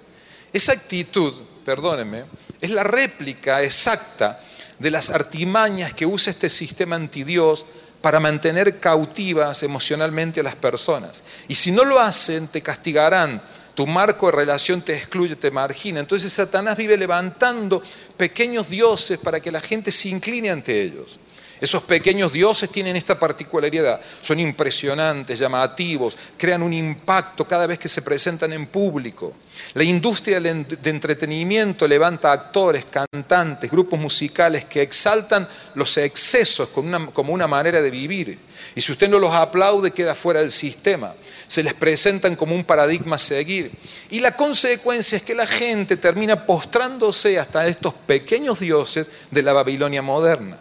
[0.52, 1.34] Esa actitud,
[1.64, 2.24] perdónenme,
[2.60, 4.40] es la réplica exacta
[4.78, 7.66] de las artimañas que usa este sistema antidios
[8.00, 11.22] para mantener cautivas emocionalmente a las personas.
[11.48, 13.42] Y si no lo hacen, te castigarán.
[13.74, 16.00] Tu marco de relación te excluye, te margina.
[16.00, 17.82] Entonces Satanás vive levantando
[18.16, 21.18] pequeños dioses para que la gente se incline ante ellos.
[21.60, 27.88] Esos pequeños dioses tienen esta particularidad, son impresionantes, llamativos, crean un impacto cada vez que
[27.88, 29.34] se presentan en público.
[29.74, 37.46] La industria de entretenimiento levanta actores, cantantes, grupos musicales que exaltan los excesos como una
[37.46, 38.38] manera de vivir.
[38.74, 41.14] Y si usted no los aplaude, queda fuera del sistema.
[41.46, 43.70] Se les presentan como un paradigma a seguir.
[44.10, 49.52] Y la consecuencia es que la gente termina postrándose hasta estos pequeños dioses de la
[49.52, 50.58] Babilonia moderna.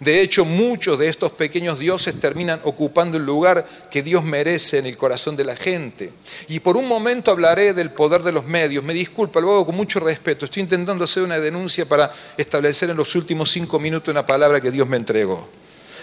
[0.00, 4.86] De hecho, muchos de estos pequeños dioses terminan ocupando el lugar que Dios merece en
[4.86, 6.10] el corazón de la gente.
[6.48, 8.82] Y por un momento hablaré del poder de los medios.
[8.82, 10.46] Me disculpa, lo hago con mucho respeto.
[10.46, 14.70] Estoy intentando hacer una denuncia para establecer en los últimos cinco minutos una palabra que
[14.70, 15.46] Dios me entregó.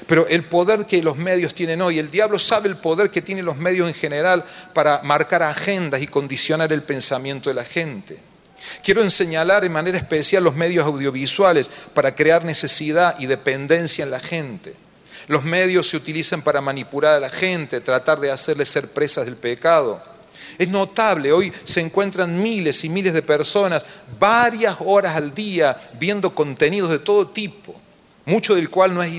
[0.05, 3.45] Pero el poder que los medios tienen hoy, el diablo sabe el poder que tienen
[3.45, 8.26] los medios en general para marcar agendas y condicionar el pensamiento de la gente.
[8.83, 14.19] Quiero señalar en manera especial los medios audiovisuales para crear necesidad y dependencia en la
[14.19, 14.75] gente.
[15.27, 19.35] Los medios se utilizan para manipular a la gente, tratar de hacerles ser presas del
[19.35, 20.01] pecado.
[20.57, 23.85] Es notable, hoy se encuentran miles y miles de personas
[24.19, 27.75] varias horas al día viendo contenidos de todo tipo,
[28.25, 29.11] mucho del cual no es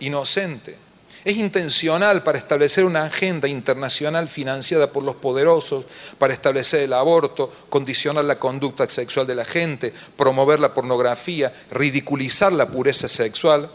[0.00, 0.85] inocente.
[1.26, 5.84] Es intencional para establecer una agenda internacional financiada por los poderosos,
[6.18, 12.52] para establecer el aborto, condicionar la conducta sexual de la gente, promover la pornografía, ridiculizar
[12.52, 13.68] la pureza sexual.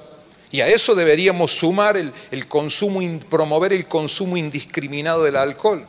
[0.49, 5.85] Y a eso deberíamos sumar el, consumo, promover el consumo indiscriminado del alcohol.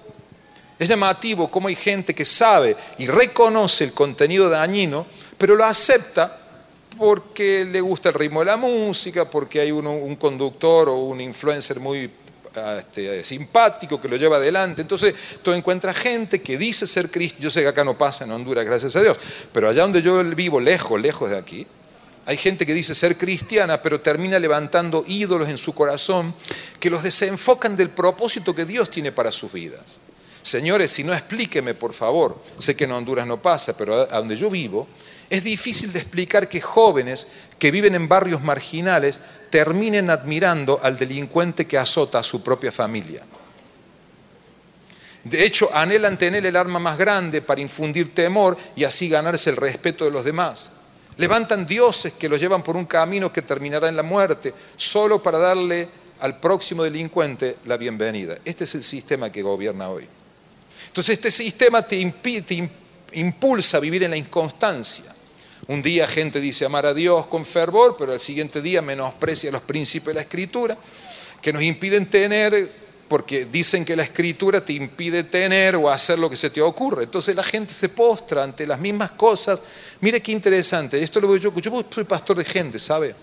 [0.81, 5.07] Es llamativo cómo hay gente que sabe y reconoce el contenido dañino,
[5.39, 6.42] pero lo acepta
[6.97, 11.81] porque le gusta el ritmo de la música, porque hay un, conductor o un influencer
[11.81, 12.11] muy
[12.57, 14.83] ah, este, simpático que lo lleva adelante.
[14.83, 17.45] Entonces, tú encuentras gente que dice ser cristiano.
[17.45, 19.17] Yo sé que acá no pasa en Honduras, gracias a Dios,
[19.53, 21.67] pero allá donde yo vivo, lejos, lejos de aquí,
[22.25, 26.35] hay gente que dice ser cristiana, pero termina levantando ídolos en su corazón
[26.79, 29.99] que los desenfocan del propósito que Dios tiene para sus vidas.
[30.43, 34.37] Señores, si no explíqueme, por favor, sé que en Honduras no pasa, pero a donde
[34.37, 34.89] yo vivo,
[35.33, 37.27] es difícil de explicar que jóvenes
[37.59, 39.19] que viven en barrios marginales
[39.49, 43.23] terminen admirando al delincuente que azota a su propia familia.
[45.25, 49.57] De hecho, anhelan tener el arma más grande para infundir temor y así ganarse el
[49.57, 50.69] respeto de los demás.
[51.17, 55.39] Levantan dioses que los llevan por un camino que terminará en la muerte, solo para
[55.39, 55.89] darle
[56.21, 58.37] al próximo delincuente la bienvenida.
[58.45, 60.07] Este es el sistema que gobierna hoy.
[60.89, 62.71] Entonces este sistema te, te
[63.15, 65.22] impulsa a vivir en la inconstancia.
[65.69, 69.63] Un día gente dice amar a Dios con fervor, pero al siguiente día menosprecia los
[69.63, 70.77] principios de la escritura,
[71.41, 76.31] que nos impiden tener porque dicen que la escritura te impide tener o hacer lo
[76.31, 77.05] que se te ocurre.
[77.05, 79.63] Entonces la gente se postra ante las mismas cosas.
[80.01, 83.15] Mire qué interesante, esto lo veo yo, yo soy pastor de gente, ¿sabe?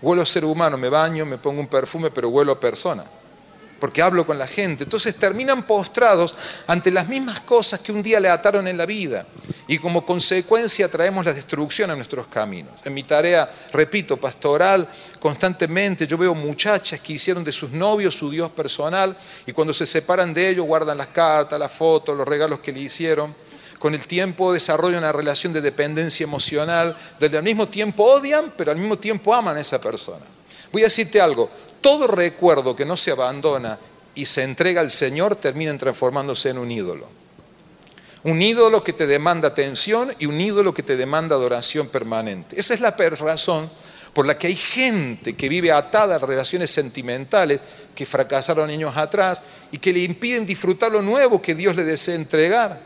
[0.00, 3.04] Huelo a ser humano, me baño, me pongo un perfume, pero huelo a persona
[3.78, 4.84] porque hablo con la gente.
[4.84, 6.34] Entonces terminan postrados
[6.66, 9.26] ante las mismas cosas que un día le ataron en la vida
[9.66, 12.72] y como consecuencia traemos la destrucción a nuestros caminos.
[12.84, 14.88] En mi tarea, repito, pastoral,
[15.20, 19.86] constantemente yo veo muchachas que hicieron de sus novios su Dios personal y cuando se
[19.86, 23.34] separan de ellos guardan las cartas, las fotos, los regalos que le hicieron.
[23.78, 28.72] Con el tiempo desarrollan una relación de dependencia emocional, donde al mismo tiempo odian, pero
[28.72, 30.24] al mismo tiempo aman a esa persona.
[30.72, 31.48] Voy a decirte algo,
[31.80, 33.78] todo recuerdo que no se abandona
[34.14, 37.08] y se entrega al Señor termina transformándose en un ídolo.
[38.24, 42.58] Un ídolo que te demanda atención y un ídolo que te demanda adoración permanente.
[42.58, 43.70] Esa es la razón
[44.12, 47.60] por la que hay gente que vive atada a relaciones sentimentales
[47.94, 52.16] que fracasaron años atrás y que le impiden disfrutar lo nuevo que Dios le desea
[52.16, 52.80] entregar.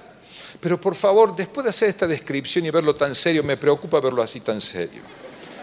[0.61, 4.23] Pero por favor, después de hacer esta descripción y verlo tan serio, me preocupa verlo
[4.23, 5.01] así tan serio.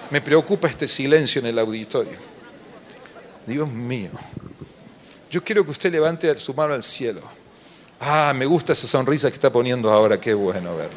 [0.10, 2.29] Me preocupa este silencio en el auditorio.
[3.50, 4.12] Dios mío.
[5.30, 7.22] Yo quiero que usted levante su mano al cielo.
[8.00, 10.94] Ah, me gusta esa sonrisa que está poniendo ahora, qué bueno verla.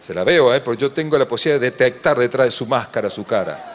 [0.00, 0.60] Se la veo, ¿eh?
[0.60, 3.72] porque yo tengo la posibilidad de detectar detrás de su máscara su cara.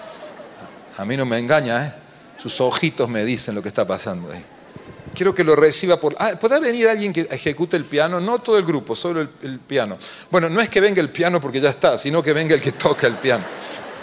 [0.97, 1.93] A mí no me engaña, ¿eh?
[2.37, 4.43] sus ojitos me dicen lo que está pasando ahí.
[5.13, 6.15] Quiero que lo reciba por...
[6.19, 8.19] Ah, ¿Podrá venir alguien que ejecute el piano?
[8.19, 9.97] No todo el grupo, solo el, el piano.
[10.29, 12.73] Bueno, no es que venga el piano porque ya está, sino que venga el que
[12.73, 13.43] toca el piano.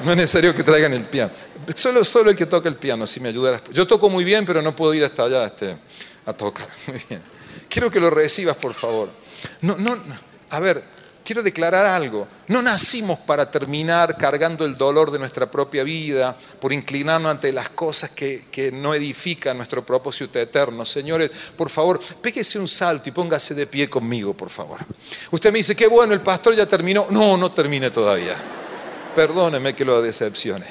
[0.04, 1.32] No es necesario que traigan el piano.
[1.74, 3.60] Solo, solo el que toca el piano, si me ayudara.
[3.72, 5.76] Yo toco muy bien, pero no puedo ir hasta allá este,
[6.24, 6.68] a tocar.
[7.68, 9.08] Quiero que lo recibas, por favor.
[9.62, 9.98] No, no,
[10.50, 10.84] a ver,
[11.24, 12.28] quiero declarar algo.
[12.46, 17.70] No nacimos para terminar cargando el dolor de nuestra propia vida, por inclinarnos ante las
[17.70, 20.84] cosas que, no edifican nuestro propósito eterno.
[20.84, 24.78] Señores, por favor, pégese un salto y póngase de pie conmigo, por favor.
[25.32, 27.06] Usted me dice, qué bueno, el pastor ya terminó.
[27.10, 28.36] No, no termine todavía
[29.16, 30.66] perdóneme que lo decepcione.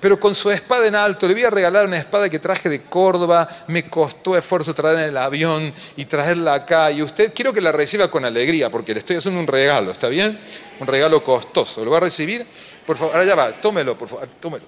[0.00, 2.82] Pero con su espada en alto, le voy a regalar una espada que traje de
[2.82, 6.92] Córdoba, me costó esfuerzo traerla en el avión y traerla acá.
[6.92, 10.08] Y usted quiero que la reciba con alegría, porque le estoy haciendo un regalo, ¿está
[10.08, 10.38] bien?
[10.78, 11.84] Un regalo costoso.
[11.84, 12.46] ¿Lo va a recibir?
[12.86, 14.64] Por favor, ya va, tómelo, por favor, tómelo.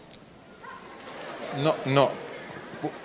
[1.62, 2.27] No, no.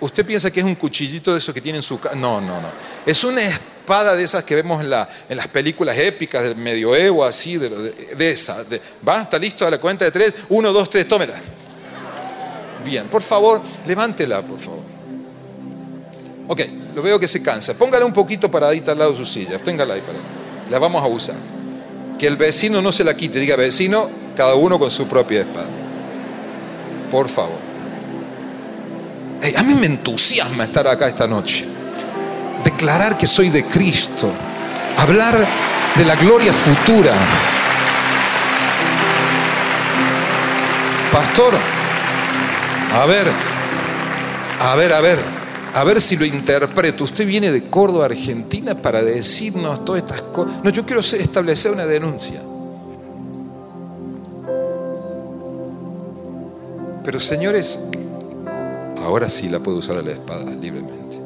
[0.00, 2.14] ¿Usted piensa que es un cuchillito de esos que tiene en su casa?
[2.14, 2.68] No, no, no.
[3.04, 7.68] Es una espada de esas que vemos en, las películas épicas del medioevo, así, de,
[7.68, 8.64] de, esa.
[9.06, 9.22] ¿Va?
[9.22, 9.66] ¿Está listo?
[9.66, 10.34] A la cuenta de tres.
[10.48, 11.34] Uno, dos, tres, tómela.
[12.84, 14.82] Bien, por favor, levántela, por favor.
[16.46, 16.60] Ok,
[16.94, 17.74] lo veo que se cansa.
[17.74, 19.58] Póngala un poquito paradita al lado de su silla.
[19.58, 20.18] Téngala ahí para
[20.70, 21.36] La vamos a usar.
[22.18, 23.38] Que el vecino no se la quite.
[23.38, 25.68] Diga, vecino, cada uno con su propia espada.
[27.10, 27.63] Por favor.
[29.56, 31.66] A mí me entusiasma estar acá esta noche
[32.64, 34.30] declarar que soy de Cristo,
[34.96, 35.46] hablar
[35.94, 37.12] de la gloria futura.
[41.12, 41.54] Pastor,
[42.94, 43.30] a ver,
[44.60, 45.18] a ver, a ver,
[45.74, 47.04] a ver si lo interpreto.
[47.04, 50.64] Usted viene de Córdoba, Argentina, para decirnos todas estas cosas.
[50.64, 52.40] No, yo quiero establecer una denuncia.
[57.04, 57.78] Pero señores,
[59.04, 61.20] ahora sí la puedo usar a la espada libremente.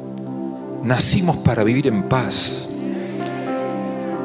[0.83, 2.69] Nacimos para vivir en paz,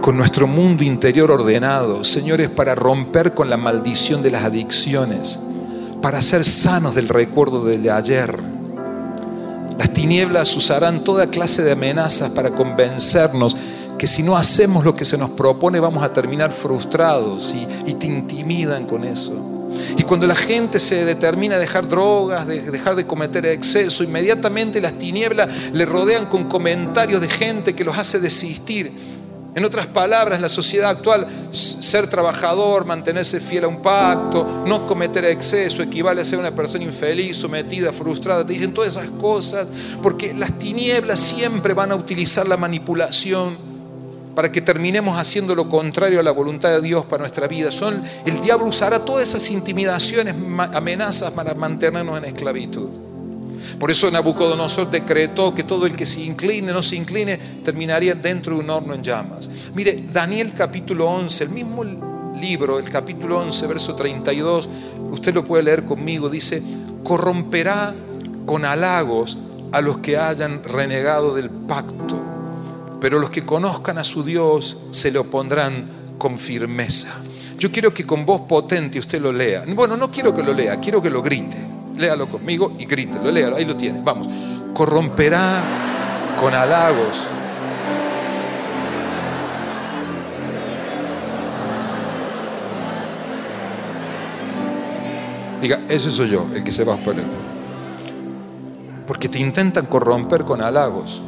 [0.01, 5.39] con nuestro mundo interior ordenado, señores, para romper con la maldición de las adicciones,
[6.03, 8.39] para ser sanos del recuerdo del de ayer.
[9.79, 13.57] Las tinieblas usarán toda clase de amenazas para convencernos
[13.99, 17.95] que si no hacemos lo que se nos propone vamos a terminar frustrados y, y
[17.95, 19.54] te intimidan con eso.
[19.97, 24.81] Y cuando la gente se determina a dejar drogas, de dejar de cometer exceso, inmediatamente
[24.81, 28.93] las tinieblas le rodean con comentarios de gente que los hace desistir.
[29.55, 35.25] En otras palabras, la sociedad actual, ser trabajador, mantenerse fiel a un pacto, no cometer
[35.27, 38.45] exceso, equivale a ser una persona infeliz, sometida, frustrada.
[38.45, 39.69] Te dicen todas esas cosas
[40.03, 43.74] porque las tinieblas siempre van a utilizar la manipulación
[44.35, 47.71] para que terminemos haciendo lo contrario a la voluntad de Dios para nuestra vida.
[47.71, 50.35] Son, el diablo usará todas esas intimidaciones,
[50.73, 52.89] amenazas para mantenernos en esclavitud.
[53.79, 58.55] Por eso Nabucodonosor decretó que todo el que se incline, no se incline, terminaría dentro
[58.55, 59.49] de un horno en llamas.
[59.75, 61.85] Mire, Daniel capítulo 11, el mismo
[62.39, 64.69] libro, el capítulo 11, verso 32,
[65.11, 66.63] usted lo puede leer conmigo, dice,
[67.03, 67.95] corromperá
[68.47, 69.39] con halagos
[69.73, 72.21] a los que hayan renegado del pacto,
[73.01, 75.87] pero los que conozcan a su Dios se le opondrán
[76.19, 77.15] con firmeza.
[77.59, 79.65] Yo quiero que con voz potente usted lo lea.
[79.69, 81.57] Bueno, no quiero que lo lea, quiero que lo grite.
[81.97, 84.01] Léalo conmigo y grítelo, léalo, ahí lo tiene.
[84.03, 84.29] Vamos.
[84.75, 87.29] Corromperá con halagos
[95.65, 97.25] Diga, ese soy yo, el que se va a poner.
[99.07, 101.23] Porque te intentan corromper con halagos.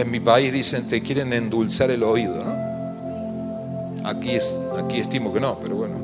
[0.00, 4.08] En mi país dicen, te quieren endulzar el oído, ¿no?
[4.08, 5.96] Aquí, es, aquí estimo que no, pero bueno.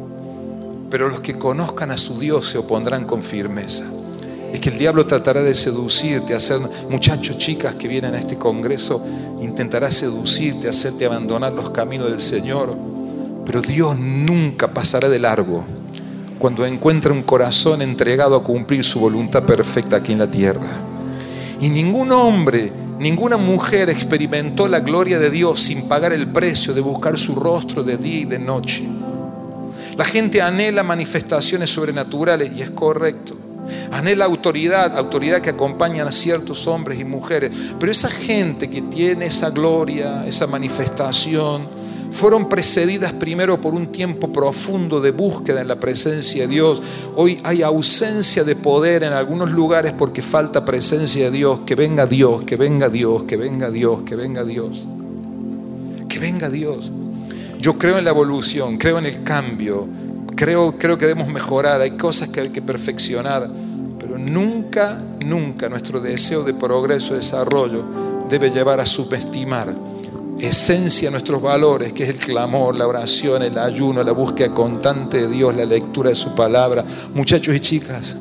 [0.90, 3.84] Pero los que conozcan a su Dios se opondrán con firmeza.
[4.52, 9.02] Es que el diablo tratará de seducirte, hacer muchachos, chicas que vienen a este congreso,
[9.40, 12.76] intentará seducirte, hacerte abandonar los caminos del Señor.
[13.46, 15.64] Pero Dios nunca pasará de largo
[16.38, 20.82] cuando encuentra un corazón entregado a cumplir su voluntad perfecta aquí en la tierra.
[21.62, 26.80] Y ningún hombre, ninguna mujer experimentó la gloria de Dios sin pagar el precio de
[26.80, 28.84] buscar su rostro de día y de noche.
[29.96, 33.36] La gente anhela manifestaciones sobrenaturales y es correcto.
[33.90, 37.52] Anhela autoridad, autoridad que acompañan a ciertos hombres y mujeres.
[37.80, 41.66] Pero esa gente que tiene esa gloria, esa manifestación,
[42.10, 46.82] fueron precedidas primero por un tiempo profundo de búsqueda en la presencia de Dios.
[47.14, 51.60] Hoy hay ausencia de poder en algunos lugares porque falta presencia de Dios.
[51.66, 54.86] Que venga Dios, que venga Dios, que venga Dios, que venga Dios.
[56.08, 56.92] Que venga Dios.
[57.58, 59.88] Yo creo en la evolución, creo en el cambio,
[60.36, 63.48] creo, creo que debemos mejorar, hay cosas que hay que perfeccionar,
[63.98, 67.82] pero nunca, nunca nuestro deseo de progreso, desarrollo
[68.28, 69.74] debe llevar a subestimar
[70.38, 75.28] esencia nuestros valores, que es el clamor, la oración, el ayuno, la búsqueda constante de
[75.28, 76.84] Dios, la lectura de su palabra.
[77.14, 78.16] Muchachos y chicas,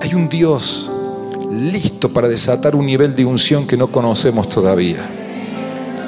[0.00, 0.90] hay un Dios
[1.50, 5.21] listo para desatar un nivel de unción que no conocemos todavía.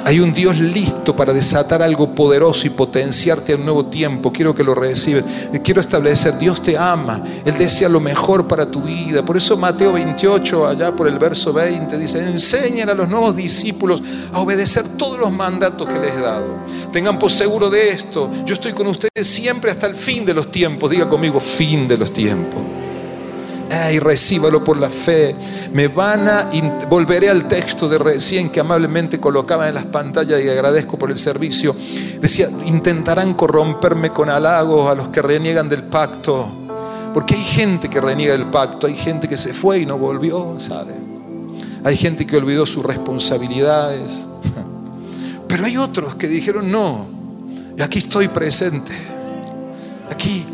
[0.05, 4.31] Hay un Dios listo para desatar algo poderoso y potenciarte a un nuevo tiempo.
[4.31, 5.25] Quiero que lo recibes.
[5.63, 7.23] Quiero establecer, Dios te ama.
[7.43, 9.25] Él desea lo mejor para tu vida.
[9.25, 14.03] Por eso Mateo 28, allá por el verso 20, dice, enseñen a los nuevos discípulos
[14.31, 16.59] a obedecer todos los mandatos que les he dado.
[16.91, 18.29] Tengan por seguro de esto.
[18.45, 20.91] Yo estoy con ustedes siempre hasta el fin de los tiempos.
[20.91, 22.61] Diga conmigo, fin de los tiempos
[23.91, 25.35] y recíbalo por la fe.
[25.73, 26.49] Me van a,
[26.89, 31.17] volveré al texto de recién que amablemente colocaba en las pantallas y agradezco por el
[31.17, 31.75] servicio.
[32.19, 36.47] Decía, intentarán corromperme con halagos a los que reniegan del pacto.
[37.13, 40.59] Porque hay gente que reniega del pacto, hay gente que se fue y no volvió,
[40.59, 40.93] ¿sabe?
[41.83, 44.25] Hay gente que olvidó sus responsabilidades.
[45.47, 47.07] Pero hay otros que dijeron, no,
[47.79, 48.91] aquí estoy presente.
[50.11, 50.45] Aquí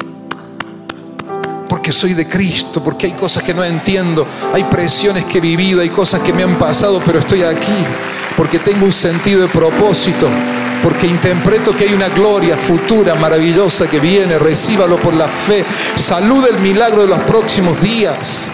[1.91, 5.89] soy de Cristo, porque hay cosas que no entiendo, hay presiones que he vivido, hay
[5.89, 7.83] cosas que me han pasado, pero estoy aquí,
[8.37, 10.27] porque tengo un sentido de propósito,
[10.83, 15.63] porque interpreto que hay una gloria futura maravillosa que viene, recíbalo por la fe,
[15.95, 18.51] saluda el milagro de los próximos días.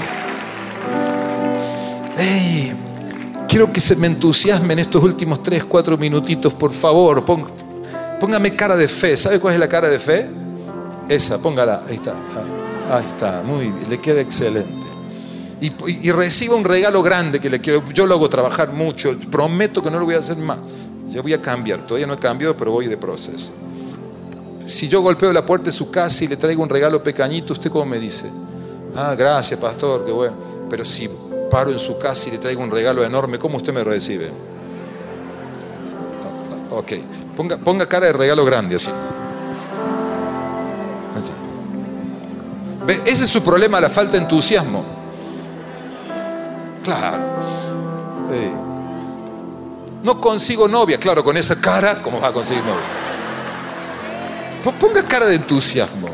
[3.58, 7.26] quiero que se me entusiasme en estos últimos tres, cuatro minutitos, por favor,
[8.20, 9.18] póngame cara de fe.
[9.18, 10.30] ¿Sabe cuál es la cara de fe?
[11.10, 12.14] Esa, póngala, ahí está.
[12.90, 14.88] Ahí está, muy bien, le queda excelente.
[15.60, 17.84] Y, reciba un regalo grande que le quiero.
[17.92, 20.60] Yo lo hago trabajar mucho, prometo que no lo voy a hacer más.
[21.10, 23.52] Ya voy a cambiar, todavía no he cambiado, pero voy de proceso.
[24.66, 27.72] Si yo golpeo la puerta de su casa y le traigo un regalo pequeñito, ¿usted
[27.72, 28.26] cómo me dice?
[28.96, 30.36] Ah, gracias, pastor, qué bueno.
[30.70, 31.10] Pero si
[31.50, 34.30] paro en su casa y le traigo un regalo enorme, ¿cómo usted me recibe?
[36.70, 36.92] Ok,
[37.36, 38.92] ponga, ponga cara de regalo grande así.
[42.88, 44.84] Ese es su problema, la falta de entusiasmo.
[46.84, 47.24] Claro.
[50.04, 53.08] No consigo novia, claro, con esa cara, ¿cómo va a conseguir novia?
[54.80, 56.08] Ponga cara de entusiasmo.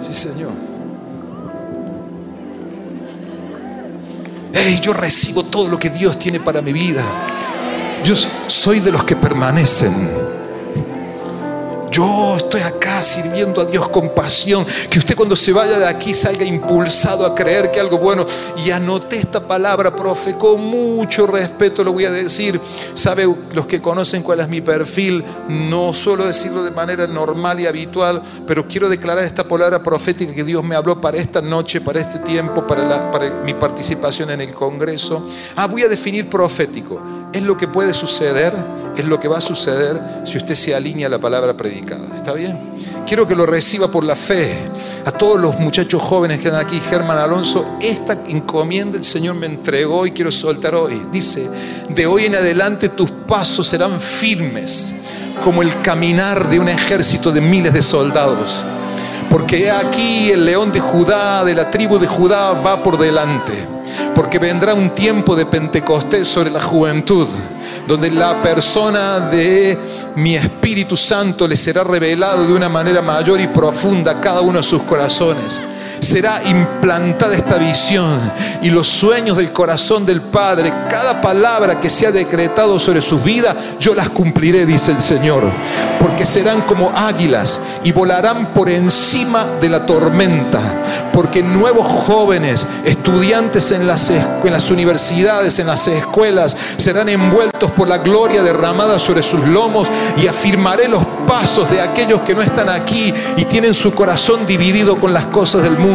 [0.00, 0.52] Sí, Señor.
[4.82, 7.02] Yo recibo todo lo que Dios tiene para mi vida.
[8.08, 9.92] Yo soy de los que permanecen.
[11.90, 14.64] yo estoy acá sirviendo a Dios con pasión.
[14.88, 18.24] Que usted cuando se vaya de aquí salga impulsado a creer que algo bueno.
[18.64, 22.58] Y anoté esta palabra, profe, con mucho respeto lo voy a decir.
[22.94, 27.66] Sabe, los que conocen cuál es mi perfil, no suelo decirlo de manera normal y
[27.66, 32.00] habitual, pero quiero declarar esta palabra profética que Dios me habló para esta noche, para
[32.00, 35.28] este tiempo, para, para mi participación en el Congreso.
[35.56, 37.18] Ah, voy a definir profético.
[37.32, 38.54] Es lo que puede suceder,
[38.96, 42.16] es lo que va a suceder si usted se alinea a la palabra predicada.
[42.16, 42.58] ¿Está bien?
[43.06, 44.58] Quiero que lo reciba por la fe.
[45.04, 49.46] A todos los muchachos jóvenes que están aquí, Germán Alonso, esta encomienda el Señor me
[49.46, 51.02] entregó y quiero soltar hoy.
[51.12, 51.48] Dice,
[51.88, 54.94] de hoy en adelante tus pasos serán firmes
[55.42, 58.64] como el caminar de un ejército de miles de soldados.
[59.30, 63.77] Porque aquí el león de Judá, de la tribu de Judá, va por delante.
[64.18, 67.28] Porque vendrá un tiempo de Pentecostés sobre la juventud,
[67.86, 69.78] donde la persona de
[70.16, 74.58] mi Espíritu Santo le será revelado de una manera mayor y profunda a cada uno
[74.58, 75.60] de sus corazones
[76.00, 78.20] será implantada esta visión
[78.62, 83.56] y los sueños del corazón del Padre, cada palabra que sea decretado sobre su vida,
[83.78, 85.44] yo las cumpliré, dice el Señor,
[86.00, 90.60] porque serán como águilas y volarán por encima de la tormenta,
[91.12, 98.42] porque nuevos jóvenes, estudiantes en las universidades, en las escuelas, serán envueltos por la gloria
[98.42, 103.44] derramada sobre sus lomos y afirmaré los pasos de aquellos que no están aquí y
[103.44, 105.87] tienen su corazón dividido con las cosas del mundo.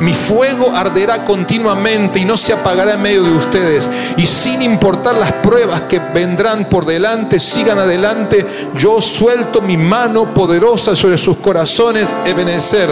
[0.00, 3.88] Mi fuego arderá continuamente y no se apagará en medio de ustedes.
[4.16, 10.34] Y sin importar las pruebas que vendrán por delante, sigan adelante, yo suelto mi mano
[10.34, 12.88] poderosa sobre sus corazones, Ebenezer.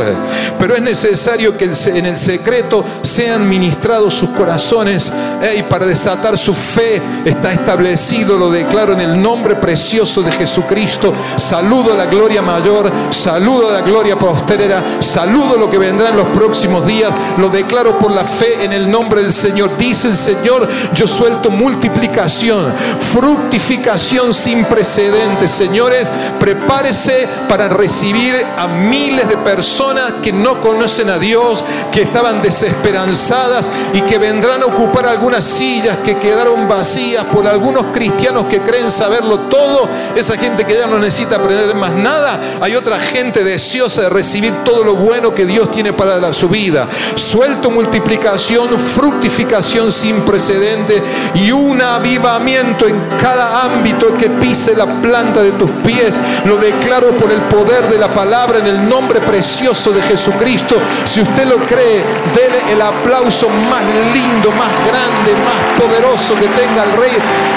[0.59, 5.12] Pero es necesario que en el secreto sean ministrados sus corazones
[5.57, 11.12] y para desatar su fe está establecido, lo declaro en el nombre precioso de Jesucristo.
[11.36, 16.16] Saludo a la gloria mayor, saludo a la gloria posterera, saludo lo que vendrá en
[16.16, 17.12] los próximos días.
[17.37, 19.76] Lo declaro por la fe en el nombre del Señor.
[19.76, 22.72] Dice el Señor, yo suelto multiplicación,
[23.12, 25.51] fructificación sin precedentes.
[25.51, 32.43] Señores, prepárese para recibir a miles de personas que no conocen a Dios, que estaban
[32.43, 38.61] desesperanzadas y que vendrán a ocupar algunas sillas que quedaron vacías por algunos cristianos que
[38.61, 39.89] creen saberlo todo.
[40.14, 42.41] Esa gente que ya no necesita aprender más nada.
[42.61, 46.89] Hay otra gente deseosa de recibir todo lo bueno que Dios tiene para su vida.
[47.14, 51.03] Suelto multiplicación, fructificación sin precedente
[51.35, 56.19] y un avivamiento en cada ámbito que pise la planta de tus pies.
[56.45, 60.77] Lo declaro por el poder de la palabra en el nombre precioso de Jesucristo.
[61.05, 62.03] Si usted lo cree,
[62.35, 67.12] dele el aplauso más lindo, más grande, más poderoso que tenga el rey.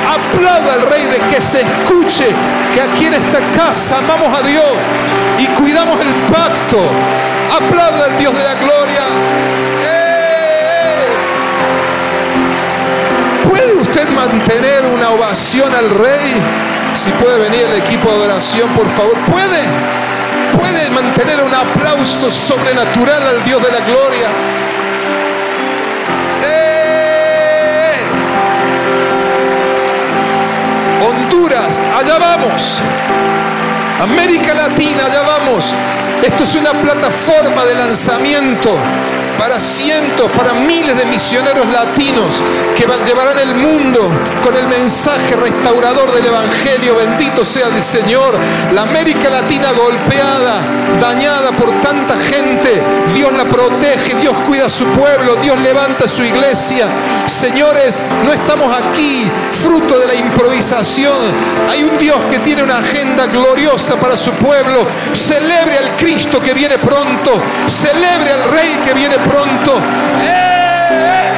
[0.08, 2.28] Aplauda al rey de que se escuche
[2.74, 4.66] que aquí en esta casa amamos a Dios
[5.40, 6.78] y cuidamos el pacto.
[7.52, 9.02] Aplauda al Dios de la gloria.
[9.84, 11.06] ¡Eh!
[13.50, 16.34] ¿Puede usted mantener una ovación al rey?
[16.96, 19.16] Si puede venir el equipo de adoración, por favor.
[19.30, 19.64] ¿Puede?
[20.58, 24.28] ¿Puede mantener un aplauso sobrenatural al Dios de la gloria?
[26.46, 27.96] ¡Eh!
[31.06, 32.80] Honduras, allá vamos.
[34.02, 35.72] América Latina, allá vamos.
[36.24, 38.76] Esto es una plataforma de lanzamiento
[39.38, 42.42] para cientos, para miles de misioneros latinos
[42.76, 44.10] que llevarán el mundo
[44.44, 46.96] con el mensaje restaurador del Evangelio.
[46.96, 48.36] Bendito sea el Señor.
[48.74, 50.62] La América Latina golpeada,
[51.00, 52.82] dañada por tanta gente,
[53.14, 56.88] Dios la protege, Dios cuida a su pueblo, Dios levanta su iglesia.
[57.28, 61.18] Señores, no estamos aquí fruto de la improvisación.
[61.70, 64.86] Hay un Dios que tiene una agenda gloriosa para su pueblo.
[65.14, 67.42] Celebre al Cristo que viene pronto.
[67.68, 69.74] Celebre al Rey que viene pronto pronto.
[70.22, 71.32] ¡Eh!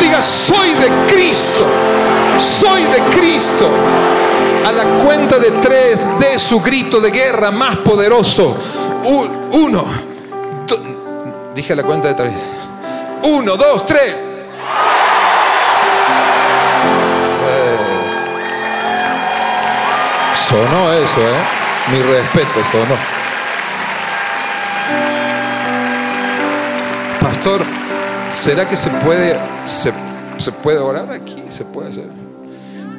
[0.00, 1.66] Diga, soy de Cristo.
[2.38, 3.70] Soy de Cristo.
[4.66, 8.56] A la cuenta de tres de su grito de guerra más poderoso.
[9.52, 9.84] Uno.
[11.54, 12.34] Dije a la cuenta de tres.
[13.24, 14.14] Uno, dos, tres.
[17.44, 17.76] Eh.
[20.36, 21.62] Sonó eso, ¿eh?
[21.90, 22.96] Mi respeto, sonó.
[27.20, 27.62] Pastor,
[28.32, 29.92] ¿será que se puede, se,
[30.62, 31.44] puede orar aquí?
[31.50, 32.21] ¿Se puede hacer?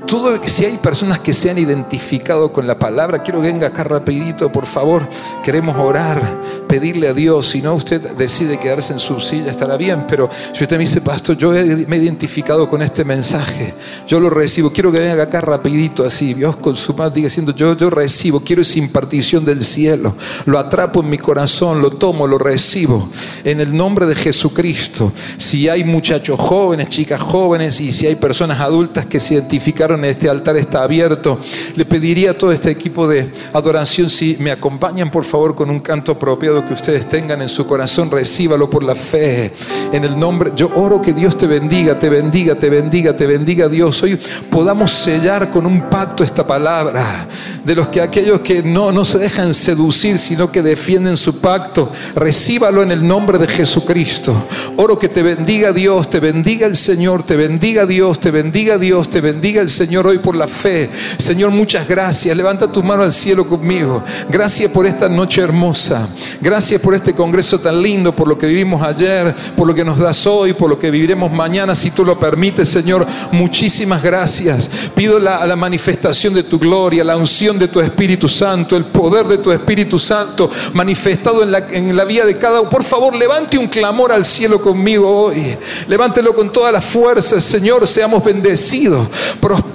[0.06, 3.84] Todo, si hay personas que se han identificado con la palabra, quiero que venga acá
[3.84, 5.08] rapidito, por favor.
[5.44, 6.22] Queremos orar,
[6.68, 7.50] pedirle a Dios.
[7.50, 10.06] Si no, usted decide quedarse en su silla, estará bien.
[10.08, 13.74] Pero si usted me dice, pastor, yo me he identificado con este mensaje,
[14.08, 14.72] yo lo recibo.
[14.72, 16.34] Quiero que venga acá rapidito así.
[16.34, 20.16] Dios con su mano diga diciendo, yo, yo recibo, quiero esa impartición del cielo.
[20.46, 23.10] Lo atrapo en mi corazón, lo tomo, lo recibo.
[23.44, 25.12] En el nombre de Jesucristo.
[25.38, 30.30] Si hay muchachos jóvenes, chicas jóvenes y si hay personas adultas que se identificaron este
[30.30, 31.40] altar está abierto,
[31.76, 35.80] le pediría a todo este equipo de adoración si me acompañan por favor con un
[35.80, 39.54] canto apropiado que ustedes tengan en su corazón, recíbalo por la fe.
[39.92, 43.70] En el nombre, yo oro que Dios te bendiga, te bendiga, te bendiga, te bendiga
[43.70, 44.02] Dios.
[44.04, 44.20] Hoy
[44.50, 47.28] podamos sellar con un pacto esta palabra
[47.64, 51.92] de los que aquellos que no, no se dejan seducir, sino que defienden su pacto,
[52.16, 54.48] recíbalo en el nombre de Jesucristo.
[54.78, 59.10] Oro que te bendiga Dios, te bendiga el Señor, te bendiga Dios, te bendiga Dios,
[59.10, 60.90] te bendiga el Señor hoy por la fe.
[61.18, 62.36] Señor, muchas gracias.
[62.36, 64.04] Levanta tu mano al cielo conmigo.
[64.30, 66.08] Gracias por esta noche hermosa.
[66.42, 70.00] Gracias por este congreso tan lindo, por lo que vivimos ayer, por lo que nos
[70.00, 73.06] das hoy, por lo que viviremos mañana, si tú lo permites, Señor.
[73.32, 74.70] Muchísimas gracias.
[74.96, 79.28] Pido la, la manifestación de tu gloria, la unción de tu Espíritu Santo, el poder
[79.28, 82.70] de tu Espíritu Santo manifestado en la, en la vida de cada uno.
[82.70, 85.58] Por favor, levante un clamor al cielo conmigo hoy.
[85.88, 87.88] Levántelo con todas las fuerzas, Señor.
[87.88, 89.08] Seamos bendecidos,
[89.40, 89.73] prosperados.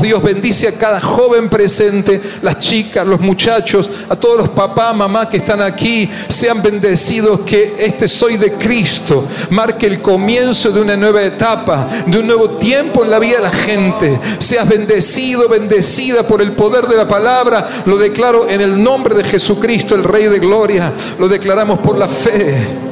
[0.00, 5.28] Dios bendice a cada joven presente, las chicas, los muchachos, a todos los papás, mamá
[5.28, 6.08] que están aquí.
[6.28, 12.18] Sean bendecidos que este soy de Cristo marque el comienzo de una nueva etapa, de
[12.18, 14.20] un nuevo tiempo en la vida de la gente.
[14.38, 17.68] Seas bendecido, bendecida por el poder de la palabra.
[17.86, 20.92] Lo declaro en el nombre de Jesucristo, el Rey de Gloria.
[21.18, 22.89] Lo declaramos por la fe.